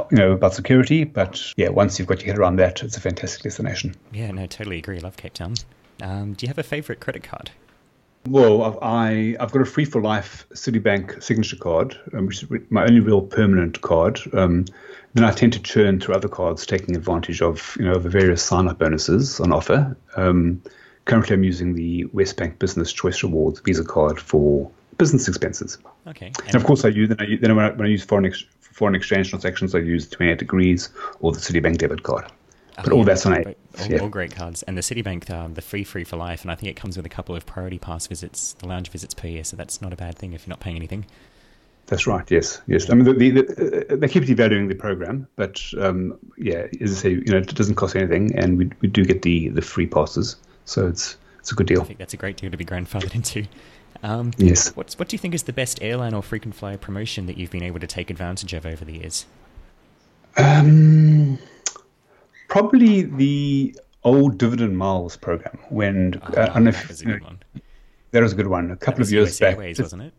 you 0.09 0.17
know, 0.17 0.31
about 0.31 0.55
security, 0.55 1.03
but 1.03 1.53
yeah, 1.55 1.69
once 1.69 1.99
you've 1.99 2.07
got 2.07 2.21
your 2.21 2.33
head 2.33 2.39
around 2.39 2.55
that, 2.55 2.81
it's 2.81 2.97
a 2.97 3.01
fantastic 3.01 3.43
destination. 3.43 3.93
Yeah, 4.11 4.31
no, 4.31 4.47
totally 4.47 4.79
agree. 4.79 4.97
I 4.97 5.01
Love 5.01 5.17
Cape 5.17 5.35
Town. 5.35 5.53
Um, 6.01 6.33
do 6.33 6.45
you 6.45 6.47
have 6.47 6.57
a 6.57 6.63
favourite 6.63 6.99
credit 6.99 7.21
card? 7.23 7.51
Well, 8.25 8.63
I've, 8.63 8.77
I, 8.81 9.35
I've 9.39 9.51
got 9.51 9.61
a 9.61 9.65
free 9.65 9.85
for 9.85 10.01
life 10.01 10.45
Citibank 10.53 11.23
signature 11.23 11.55
card, 11.55 11.97
um, 12.13 12.27
which 12.27 12.43
is 12.43 12.49
my 12.69 12.83
only 12.83 12.99
real 12.99 13.21
permanent 13.21 13.81
card. 13.81 14.19
Um, 14.33 14.65
then 15.13 15.23
I 15.23 15.31
tend 15.31 15.53
to 15.53 15.61
churn 15.61 15.99
through 15.99 16.15
other 16.15 16.27
cards, 16.27 16.65
taking 16.65 16.95
advantage 16.95 17.41
of 17.41 17.75
you 17.79 17.85
know 17.85 17.97
the 17.97 18.09
various 18.09 18.43
sign 18.43 18.67
up 18.67 18.79
bonuses 18.79 19.39
on 19.39 19.51
offer. 19.51 19.95
Um, 20.15 20.61
currently, 21.05 21.35
I'm 21.35 21.43
using 21.43 21.73
the 21.73 22.05
Westpac 22.13 22.59
Business 22.59 22.91
Choice 22.91 23.23
Rewards 23.23 23.61
Visa 23.61 23.85
card 23.85 24.19
for 24.19 24.69
business 24.97 25.27
expenses. 25.27 25.77
Okay. 26.07 26.31
And 26.45 26.55
of 26.55 26.63
course, 26.63 26.85
I 26.85 26.89
use 26.89 27.09
then, 27.09 27.19
I, 27.19 27.37
then 27.41 27.55
when, 27.55 27.65
I, 27.65 27.69
when 27.71 27.87
I 27.87 27.89
use 27.89 28.03
foreign 28.03 28.25
ex, 28.25 28.43
foreign 28.59 28.95
exchange 28.95 29.29
transactions, 29.29 29.73
I 29.73 29.79
use 29.79 30.07
28 30.09 30.37
degrees 30.37 30.89
or 31.19 31.31
the 31.31 31.39
Citibank 31.39 31.77
debit 31.77 32.03
card. 32.03 32.31
But 32.83 32.93
all 32.93 33.03
that's 33.03 33.25
on 33.25 33.41
Great- 33.41 33.57
all, 33.79 33.87
yeah. 33.87 33.97
all 33.99 34.09
great 34.09 34.35
cards. 34.35 34.61
And 34.63 34.77
the 34.77 34.81
Citibank, 34.81 35.29
um, 35.31 35.55
the 35.55 35.61
free 35.61 35.83
free 35.83 36.03
for 36.03 36.15
life, 36.15 36.43
and 36.43 36.51
I 36.51 36.55
think 36.55 36.69
it 36.69 36.75
comes 36.75 36.95
with 36.95 37.05
a 37.05 37.09
couple 37.09 37.35
of 37.35 37.45
priority 37.45 37.79
pass 37.79 38.05
visits, 38.07 38.53
the 38.53 38.67
lounge 38.67 38.89
visits 38.89 39.13
per 39.13 39.27
year, 39.27 39.43
so 39.43 39.57
that's 39.57 39.81
not 39.81 39.93
a 39.93 39.95
bad 39.95 40.15
thing 40.15 40.33
if 40.33 40.45
you're 40.45 40.51
not 40.51 40.59
paying 40.59 40.75
anything. 40.75 41.05
That's 41.87 42.05
right. 42.05 42.29
Yes, 42.29 42.61
yes. 42.67 42.89
I 42.89 42.95
mean, 42.95 43.05
the, 43.05 43.13
the, 43.13 43.85
the, 43.89 43.97
they 43.97 44.07
keep 44.09 44.23
devaluing 44.23 44.67
the 44.67 44.75
program, 44.75 45.25
but 45.37 45.61
um, 45.79 46.19
yeah, 46.37 46.67
as 46.81 46.91
I 46.91 47.01
say, 47.01 47.09
you 47.11 47.23
know, 47.31 47.37
it 47.37 47.55
doesn't 47.55 47.75
cost 47.75 47.95
anything, 47.95 48.35
and 48.37 48.57
we, 48.57 48.69
we 48.81 48.87
do 48.89 49.05
get 49.05 49.21
the, 49.21 49.49
the 49.49 49.61
free 49.61 49.87
passes, 49.87 50.35
so 50.65 50.87
it's 50.87 51.17
it's 51.39 51.51
a 51.51 51.55
good 51.55 51.67
deal. 51.67 51.81
I 51.81 51.85
think 51.85 51.97
that's 51.99 52.13
a 52.13 52.17
great 52.17 52.35
deal 52.37 52.51
to 52.51 52.57
be 52.57 52.65
grandfathered 52.65 53.15
into. 53.15 53.45
Um, 54.03 54.31
Yes. 54.37 54.75
What's, 54.75 54.99
what 54.99 55.07
do 55.07 55.15
you 55.15 55.17
think 55.17 55.33
is 55.33 55.43
the 55.43 55.53
best 55.53 55.81
airline 55.81 56.13
or 56.13 56.21
frequent 56.21 56.53
flyer 56.55 56.77
promotion 56.77 57.25
that 57.25 57.37
you've 57.37 57.51
been 57.51 57.63
able 57.63 57.79
to 57.79 57.87
take 57.87 58.09
advantage 58.09 58.53
of 58.53 58.65
over 58.65 58.83
the 58.85 58.93
years? 58.93 59.25
Um, 60.35 61.39
probably 62.47 63.03
the 63.03 63.77
old 64.03 64.37
dividend 64.37 64.77
miles 64.77 65.17
program. 65.17 65.59
When 65.69 66.19
uh, 66.23 66.51
I 66.53 66.59
know 66.59 66.71
that 66.71 66.83
if 66.83 66.87
was 66.87 67.01
a 67.01 67.05
you 67.05 67.09
know, 67.11 67.17
good 67.17 67.23
one. 67.23 67.39
that 68.11 68.23
was 68.23 68.33
a 68.33 68.35
good 68.35 68.47
one. 68.47 68.71
A 68.71 68.77
couple 68.77 69.01
of 69.01 69.11
years 69.11 69.29
US 69.29 69.39
back, 69.39 69.53
Airways, 69.53 69.79
wasn't 69.79 70.03
it? 70.03 70.13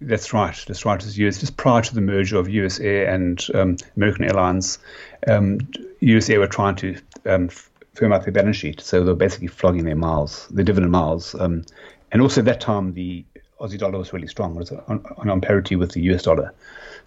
That's 0.00 0.32
right. 0.32 0.64
That's 0.66 0.84
right. 0.84 1.00
It 1.00 1.06
was 1.06 1.18
US 1.18 1.40
just 1.40 1.56
prior 1.56 1.82
to 1.82 1.94
the 1.94 2.00
merger 2.00 2.38
of 2.38 2.48
US 2.48 2.78
Air 2.80 3.08
and 3.12 3.44
um, 3.54 3.76
American 3.96 4.24
Airlines. 4.24 4.78
Um, 5.26 5.60
US 6.00 6.28
Air 6.28 6.40
were 6.40 6.46
trying 6.46 6.76
to 6.76 6.96
um, 7.24 7.48
firm 7.94 8.12
up 8.12 8.24
their 8.24 8.32
balance 8.32 8.56
sheet, 8.56 8.80
so 8.80 9.00
they 9.00 9.06
were 9.06 9.14
basically 9.14 9.48
flogging 9.48 9.84
their 9.84 9.96
miles, 9.96 10.48
their 10.48 10.64
dividend 10.64 10.92
miles. 10.92 11.34
Um, 11.34 11.64
and 12.12 12.20
also 12.20 12.40
at 12.40 12.44
that 12.44 12.60
time, 12.60 12.92
the 12.92 13.24
Aussie 13.60 13.78
dollar 13.78 13.98
was 13.98 14.12
really 14.12 14.28
strong. 14.28 14.54
It 14.54 14.58
was 14.58 14.72
on, 14.72 15.04
on, 15.16 15.30
on 15.30 15.40
parity 15.40 15.76
with 15.76 15.92
the 15.92 16.02
US 16.12 16.22
dollar. 16.22 16.52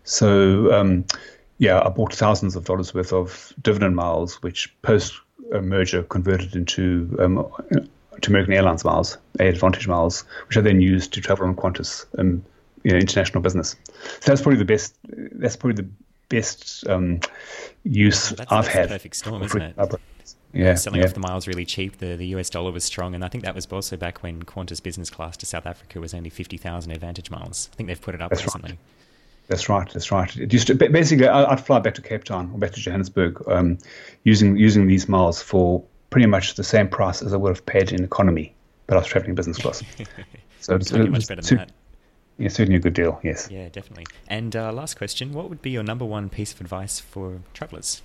So 0.04 0.74
um, 0.74 1.06
yeah, 1.60 1.82
I 1.86 1.89
bought 1.89 2.13
thousands 2.13 2.56
of 2.56 2.65
dollars 2.65 2.93
worth 2.93 3.13
of 3.13 3.54
dividend 3.62 3.95
miles, 3.95 4.41
which 4.41 4.74
post 4.82 5.13
uh, 5.54 5.60
merger 5.60 6.04
converted 6.04 6.56
into 6.56 7.15
um, 7.19 7.45
to 8.22 8.32
American 8.32 8.54
Airlines 8.54 8.84
miles, 8.84 9.17
AAdvantage 9.39 9.88
miles, 9.88 10.24
which 10.48 10.58
I 10.58 10.62
then 10.62 10.82
used 10.82 11.13
to 11.13 11.22
travel 11.22 11.45
on 11.45 11.56
Qantas, 11.56 12.06
um, 12.17 12.43
you 12.84 12.91
know, 12.91 12.98
international 12.98 13.41
business. 13.41 13.76
So 13.93 14.32
that's 14.32 14.41
probably 14.41 14.58
the 14.58 14.65
best. 14.65 14.95
That's 15.04 15.56
probably 15.56 15.84
the 15.84 15.89
best 16.30 16.88
um, 16.88 17.19
use 17.84 18.30
That's, 18.30 18.52
I've 18.52 18.65
that's 18.65 18.76
had. 18.76 18.89
perfect 18.89 19.15
storm, 19.15 19.43
isn't 19.43 19.62
it? 19.62 19.76
Yeah, 20.54 20.76
Selling 20.76 21.02
yeah. 21.02 21.08
off 21.08 21.13
the 21.13 21.19
miles 21.19 21.48
really 21.48 21.65
cheap, 21.65 21.98
the, 21.98 22.15
the 22.15 22.28
US 22.28 22.50
dollar 22.50 22.72
was 22.72 22.84
strong, 22.84 23.13
and 23.13 23.24
I 23.24 23.28
think 23.28 23.43
that 23.43 23.54
was 23.54 23.67
also 23.67 23.98
back 23.98 24.24
when 24.24 24.43
Qantas 24.43 24.82
business 24.82 25.10
class 25.10 25.38
to 25.38 25.45
South 25.45 25.67
Africa 25.67 26.00
was 26.00 26.13
only 26.13 26.32
50,000 26.32 26.91
Advantage 26.91 27.30
miles. 27.30 27.69
I 27.72 27.76
think 27.76 27.88
they've 27.88 28.02
put 28.02 28.15
it 28.15 28.22
up 28.22 28.32
That's 28.32 28.56
right. 28.56 28.78
That's 29.50 29.68
right. 29.68 29.92
That's 29.92 30.12
right. 30.12 30.34
It 30.38 30.54
used 30.54 30.68
to 30.68 30.76
basically 30.76 31.28
I'd 31.28 31.60
fly 31.60 31.80
back 31.80 31.96
to 31.96 32.02
Cape 32.04 32.24
Town 32.24 32.52
or 32.54 32.60
back 32.60 32.72
to 32.74 32.80
Johannesburg 32.80 33.42
um, 33.48 33.80
using 34.24 34.56
using 34.56 34.86
these 34.86 35.10
miles 35.10 35.42
for 35.42 35.84
pretty 36.12 36.28
much 36.28 36.54
the 36.54 36.64
same 36.64 36.88
price 36.88 37.24
as 37.24 37.34
I 37.34 37.38
would 37.38 37.50
have 37.50 37.66
paid 37.66 37.92
in 37.92 38.04
economy, 38.04 38.54
but 38.86 38.96
I 38.96 39.00
was 39.00 39.08
traveling 39.08 39.36
business 39.36 39.58
class. 39.58 39.84
So 40.62 40.76
it's 40.76 40.92
get 40.92 41.10
much 41.10 41.26
better 41.26 41.42
than 41.42 41.58
that. 41.58 41.72
Yeah, 42.38 42.50
certainly 42.50 42.76
a 42.76 42.80
good 42.80 42.94
deal. 42.94 43.18
Yes. 43.24 43.48
Yeah, 43.50 43.70
definitely. 43.70 44.06
And 44.28 44.54
uh, 44.58 44.74
last 44.74 44.98
question 44.98 45.32
What 45.32 45.50
would 45.50 45.62
be 45.62 45.70
your 45.70 45.84
number 45.84 46.04
one 46.04 46.28
piece 46.30 46.54
of 46.54 46.60
advice 46.60 47.00
for 47.00 47.40
travellers? 47.54 48.02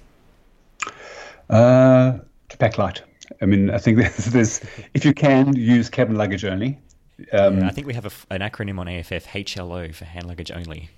Uh, 1.51 2.19
to 2.49 2.57
pack 2.59 2.79
light. 2.79 3.03
I 3.43 3.47
mean, 3.47 3.71
I 3.71 3.79
think 3.79 3.99
there's, 3.99 4.27
there's 4.27 4.61
if 4.95 5.05
you 5.05 5.13
can 5.13 5.57
use 5.57 5.91
cabin 5.91 6.15
luggage 6.15 6.45
only. 6.45 6.79
Um, 7.33 7.59
Yeah, 7.59 7.67
I 7.67 7.71
think 7.71 7.89
we 7.89 7.95
have 7.95 8.07
a 8.07 8.33
an 8.33 8.41
acronym 8.41 8.79
on 8.79 8.87
AFF 8.87 9.27
HLO 9.27 9.93
for 9.93 10.05
hand 10.05 10.27
luggage 10.27 10.53
only. 10.53 10.91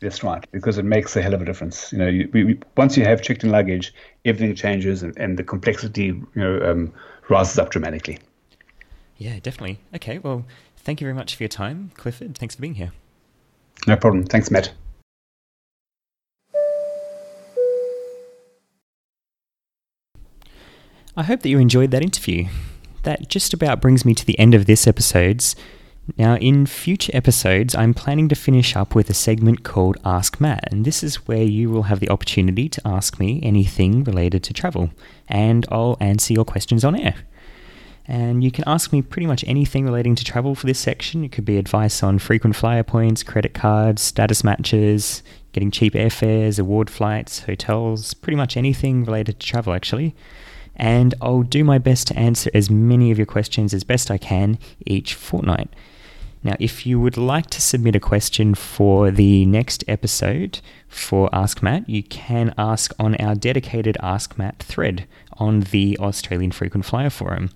That's 0.00 0.22
right, 0.22 0.44
because 0.52 0.78
it 0.78 0.84
makes 0.84 1.16
a 1.16 1.22
hell 1.22 1.32
of 1.32 1.42
a 1.42 1.44
difference. 1.44 1.90
You 1.92 1.98
know, 1.98 2.06
you, 2.06 2.28
we, 2.32 2.44
we, 2.44 2.58
once 2.76 2.96
you 2.96 3.04
have 3.04 3.22
checked 3.22 3.44
in 3.44 3.50
luggage, 3.50 3.94
everything 4.24 4.54
changes, 4.54 5.02
and, 5.02 5.16
and 5.16 5.38
the 5.38 5.42
complexity, 5.42 6.06
you 6.06 6.28
know, 6.34 6.60
um, 6.60 6.92
rises 7.28 7.58
up 7.58 7.70
dramatically. 7.70 8.18
Yeah, 9.16 9.38
definitely. 9.42 9.78
Okay, 9.94 10.18
well, 10.18 10.44
thank 10.76 11.00
you 11.00 11.06
very 11.06 11.14
much 11.14 11.34
for 11.34 11.42
your 11.42 11.48
time, 11.48 11.92
Clifford. 11.94 12.36
Thanks 12.36 12.54
for 12.54 12.60
being 12.60 12.74
here. 12.74 12.92
No 13.86 13.96
problem. 13.96 14.24
Thanks, 14.24 14.50
Matt. 14.50 14.72
I 21.16 21.22
hope 21.24 21.40
that 21.40 21.48
you 21.48 21.58
enjoyed 21.58 21.90
that 21.90 22.02
interview. 22.02 22.46
That 23.02 23.28
just 23.28 23.52
about 23.52 23.80
brings 23.80 24.04
me 24.04 24.14
to 24.14 24.24
the 24.24 24.38
end 24.38 24.54
of 24.54 24.66
this 24.66 24.86
episode's 24.86 25.56
Now, 26.16 26.36
in 26.36 26.66
future 26.66 27.12
episodes, 27.14 27.74
I'm 27.74 27.94
planning 27.94 28.28
to 28.28 28.34
finish 28.34 28.74
up 28.74 28.94
with 28.94 29.10
a 29.10 29.14
segment 29.14 29.62
called 29.62 29.96
Ask 30.04 30.40
Matt, 30.40 30.64
and 30.72 30.84
this 30.84 31.02
is 31.02 31.28
where 31.28 31.42
you 31.42 31.70
will 31.70 31.84
have 31.84 32.00
the 32.00 32.10
opportunity 32.10 32.68
to 32.68 32.82
ask 32.84 33.20
me 33.20 33.40
anything 33.42 34.02
related 34.04 34.42
to 34.44 34.52
travel, 34.52 34.90
and 35.28 35.66
I'll 35.70 35.96
answer 36.00 36.34
your 36.34 36.44
questions 36.44 36.84
on 36.84 36.96
air. 36.96 37.14
And 38.06 38.42
you 38.42 38.50
can 38.50 38.64
ask 38.66 38.92
me 38.92 39.02
pretty 39.02 39.26
much 39.26 39.44
anything 39.46 39.84
relating 39.84 40.16
to 40.16 40.24
travel 40.24 40.56
for 40.56 40.66
this 40.66 40.80
section. 40.80 41.22
It 41.22 41.30
could 41.30 41.44
be 41.44 41.58
advice 41.58 42.02
on 42.02 42.18
frequent 42.18 42.56
flyer 42.56 42.82
points, 42.82 43.22
credit 43.22 43.54
cards, 43.54 44.02
status 44.02 44.42
matches, 44.42 45.22
getting 45.52 45.70
cheap 45.70 45.92
airfares, 45.92 46.58
award 46.58 46.90
flights, 46.90 47.40
hotels, 47.40 48.14
pretty 48.14 48.36
much 48.36 48.56
anything 48.56 49.04
related 49.04 49.38
to 49.38 49.46
travel, 49.46 49.72
actually. 49.72 50.16
And 50.74 51.14
I'll 51.20 51.42
do 51.42 51.62
my 51.62 51.78
best 51.78 52.08
to 52.08 52.18
answer 52.18 52.50
as 52.52 52.68
many 52.68 53.12
of 53.12 53.18
your 53.18 53.26
questions 53.26 53.72
as 53.72 53.84
best 53.84 54.10
I 54.10 54.18
can 54.18 54.58
each 54.86 55.14
fortnight. 55.14 55.68
Now, 56.42 56.56
if 56.58 56.86
you 56.86 56.98
would 56.98 57.18
like 57.18 57.50
to 57.50 57.60
submit 57.60 57.94
a 57.94 58.00
question 58.00 58.54
for 58.54 59.10
the 59.10 59.44
next 59.44 59.84
episode 59.86 60.60
for 60.88 61.28
Ask 61.34 61.62
Matt, 61.62 61.86
you 61.88 62.02
can 62.02 62.54
ask 62.56 62.94
on 62.98 63.14
our 63.16 63.34
dedicated 63.34 63.98
Ask 64.02 64.38
Matt 64.38 64.58
thread 64.58 65.06
on 65.34 65.60
the 65.60 65.98
Australian 65.98 66.52
Frequent 66.52 66.86
Flyer 66.86 67.10
Forum. 67.10 67.50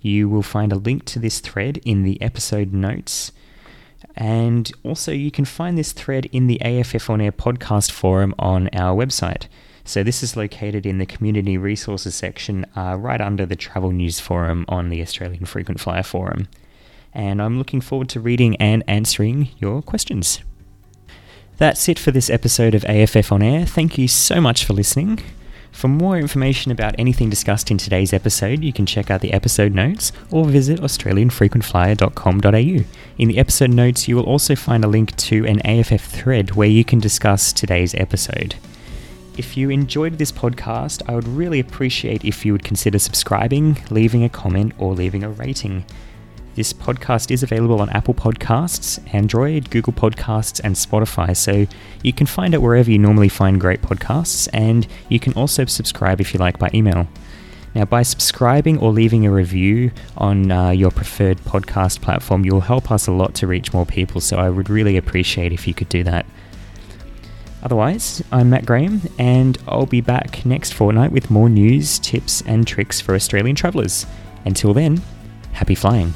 You 0.00 0.30
will 0.30 0.42
find 0.42 0.72
a 0.72 0.76
link 0.76 1.04
to 1.06 1.18
this 1.18 1.40
thread 1.40 1.78
in 1.84 2.04
the 2.04 2.20
episode 2.22 2.72
notes. 2.72 3.32
And 4.16 4.72
also, 4.82 5.12
you 5.12 5.30
can 5.30 5.44
find 5.44 5.76
this 5.76 5.92
thread 5.92 6.26
in 6.32 6.46
the 6.46 6.60
AFF 6.62 7.10
On 7.10 7.20
Air 7.20 7.32
podcast 7.32 7.90
forum 7.90 8.34
on 8.38 8.70
our 8.72 8.96
website. 8.96 9.46
So, 9.84 10.02
this 10.02 10.22
is 10.22 10.36
located 10.36 10.86
in 10.86 10.96
the 10.98 11.06
Community 11.06 11.58
Resources 11.58 12.14
section 12.14 12.64
uh, 12.76 12.96
right 12.98 13.20
under 13.20 13.44
the 13.44 13.56
Travel 13.56 13.90
News 13.90 14.20
Forum 14.20 14.64
on 14.68 14.88
the 14.88 15.02
Australian 15.02 15.44
Frequent 15.44 15.80
Flyer 15.80 16.02
Forum 16.02 16.48
and 17.14 17.42
I'm 17.42 17.58
looking 17.58 17.80
forward 17.80 18.08
to 18.10 18.20
reading 18.20 18.56
and 18.56 18.82
answering 18.86 19.48
your 19.58 19.82
questions. 19.82 20.40
That's 21.58 21.88
it 21.88 21.98
for 21.98 22.10
this 22.10 22.30
episode 22.30 22.74
of 22.74 22.84
AFF 22.84 23.30
On 23.30 23.42
Air. 23.42 23.66
Thank 23.66 23.98
you 23.98 24.08
so 24.08 24.40
much 24.40 24.64
for 24.64 24.72
listening. 24.72 25.20
For 25.72 25.88
more 25.88 26.18
information 26.18 26.70
about 26.70 26.94
anything 26.98 27.30
discussed 27.30 27.70
in 27.70 27.78
today's 27.78 28.12
episode, 28.12 28.62
you 28.62 28.72
can 28.72 28.84
check 28.84 29.10
out 29.10 29.22
the 29.22 29.32
episode 29.32 29.74
notes 29.74 30.12
or 30.30 30.44
visit 30.44 30.80
australianfrequentflyer.com.au. 30.80 32.84
In 33.18 33.28
the 33.28 33.38
episode 33.38 33.70
notes, 33.70 34.06
you 34.06 34.16
will 34.16 34.24
also 34.24 34.54
find 34.54 34.84
a 34.84 34.88
link 34.88 35.16
to 35.16 35.46
an 35.46 35.66
AFF 35.66 36.04
thread 36.04 36.56
where 36.56 36.68
you 36.68 36.84
can 36.84 37.00
discuss 37.00 37.52
today's 37.52 37.94
episode. 37.94 38.56
If 39.38 39.56
you 39.56 39.70
enjoyed 39.70 40.18
this 40.18 40.30
podcast, 40.30 41.02
I 41.08 41.14
would 41.14 41.26
really 41.26 41.58
appreciate 41.58 42.22
if 42.22 42.44
you 42.44 42.52
would 42.52 42.64
consider 42.64 42.98
subscribing, 42.98 43.78
leaving 43.88 44.22
a 44.22 44.28
comment, 44.28 44.74
or 44.78 44.94
leaving 44.94 45.24
a 45.24 45.30
rating. 45.30 45.86
This 46.54 46.74
podcast 46.74 47.30
is 47.30 47.42
available 47.42 47.80
on 47.80 47.88
Apple 47.90 48.12
Podcasts, 48.12 49.00
Android, 49.14 49.70
Google 49.70 49.94
Podcasts, 49.94 50.60
and 50.62 50.74
Spotify, 50.74 51.34
so 51.34 51.66
you 52.02 52.12
can 52.12 52.26
find 52.26 52.52
it 52.52 52.60
wherever 52.60 52.90
you 52.90 52.98
normally 52.98 53.30
find 53.30 53.58
great 53.58 53.80
podcasts, 53.80 54.50
and 54.52 54.86
you 55.08 55.18
can 55.18 55.32
also 55.32 55.64
subscribe 55.64 56.20
if 56.20 56.34
you 56.34 56.40
like 56.40 56.58
by 56.58 56.68
email. 56.74 57.08
Now, 57.74 57.86
by 57.86 58.02
subscribing 58.02 58.76
or 58.80 58.92
leaving 58.92 59.24
a 59.24 59.32
review 59.32 59.92
on 60.18 60.50
uh, 60.50 60.70
your 60.70 60.90
preferred 60.90 61.38
podcast 61.38 62.02
platform, 62.02 62.44
you'll 62.44 62.60
help 62.60 62.90
us 62.90 63.06
a 63.06 63.12
lot 63.12 63.34
to 63.36 63.46
reach 63.46 63.72
more 63.72 63.86
people, 63.86 64.20
so 64.20 64.36
I 64.36 64.50
would 64.50 64.68
really 64.68 64.98
appreciate 64.98 65.54
if 65.54 65.66
you 65.66 65.72
could 65.72 65.88
do 65.88 66.04
that. 66.04 66.26
Otherwise, 67.62 68.22
I'm 68.30 68.50
Matt 68.50 68.66
Graham, 68.66 69.00
and 69.18 69.56
I'll 69.66 69.86
be 69.86 70.02
back 70.02 70.44
next 70.44 70.74
fortnight 70.74 71.12
with 71.12 71.30
more 71.30 71.48
news, 71.48 71.98
tips, 71.98 72.42
and 72.42 72.66
tricks 72.66 73.00
for 73.00 73.14
Australian 73.14 73.56
travellers. 73.56 74.04
Until 74.44 74.74
then, 74.74 75.00
happy 75.52 75.74
flying. 75.74 76.12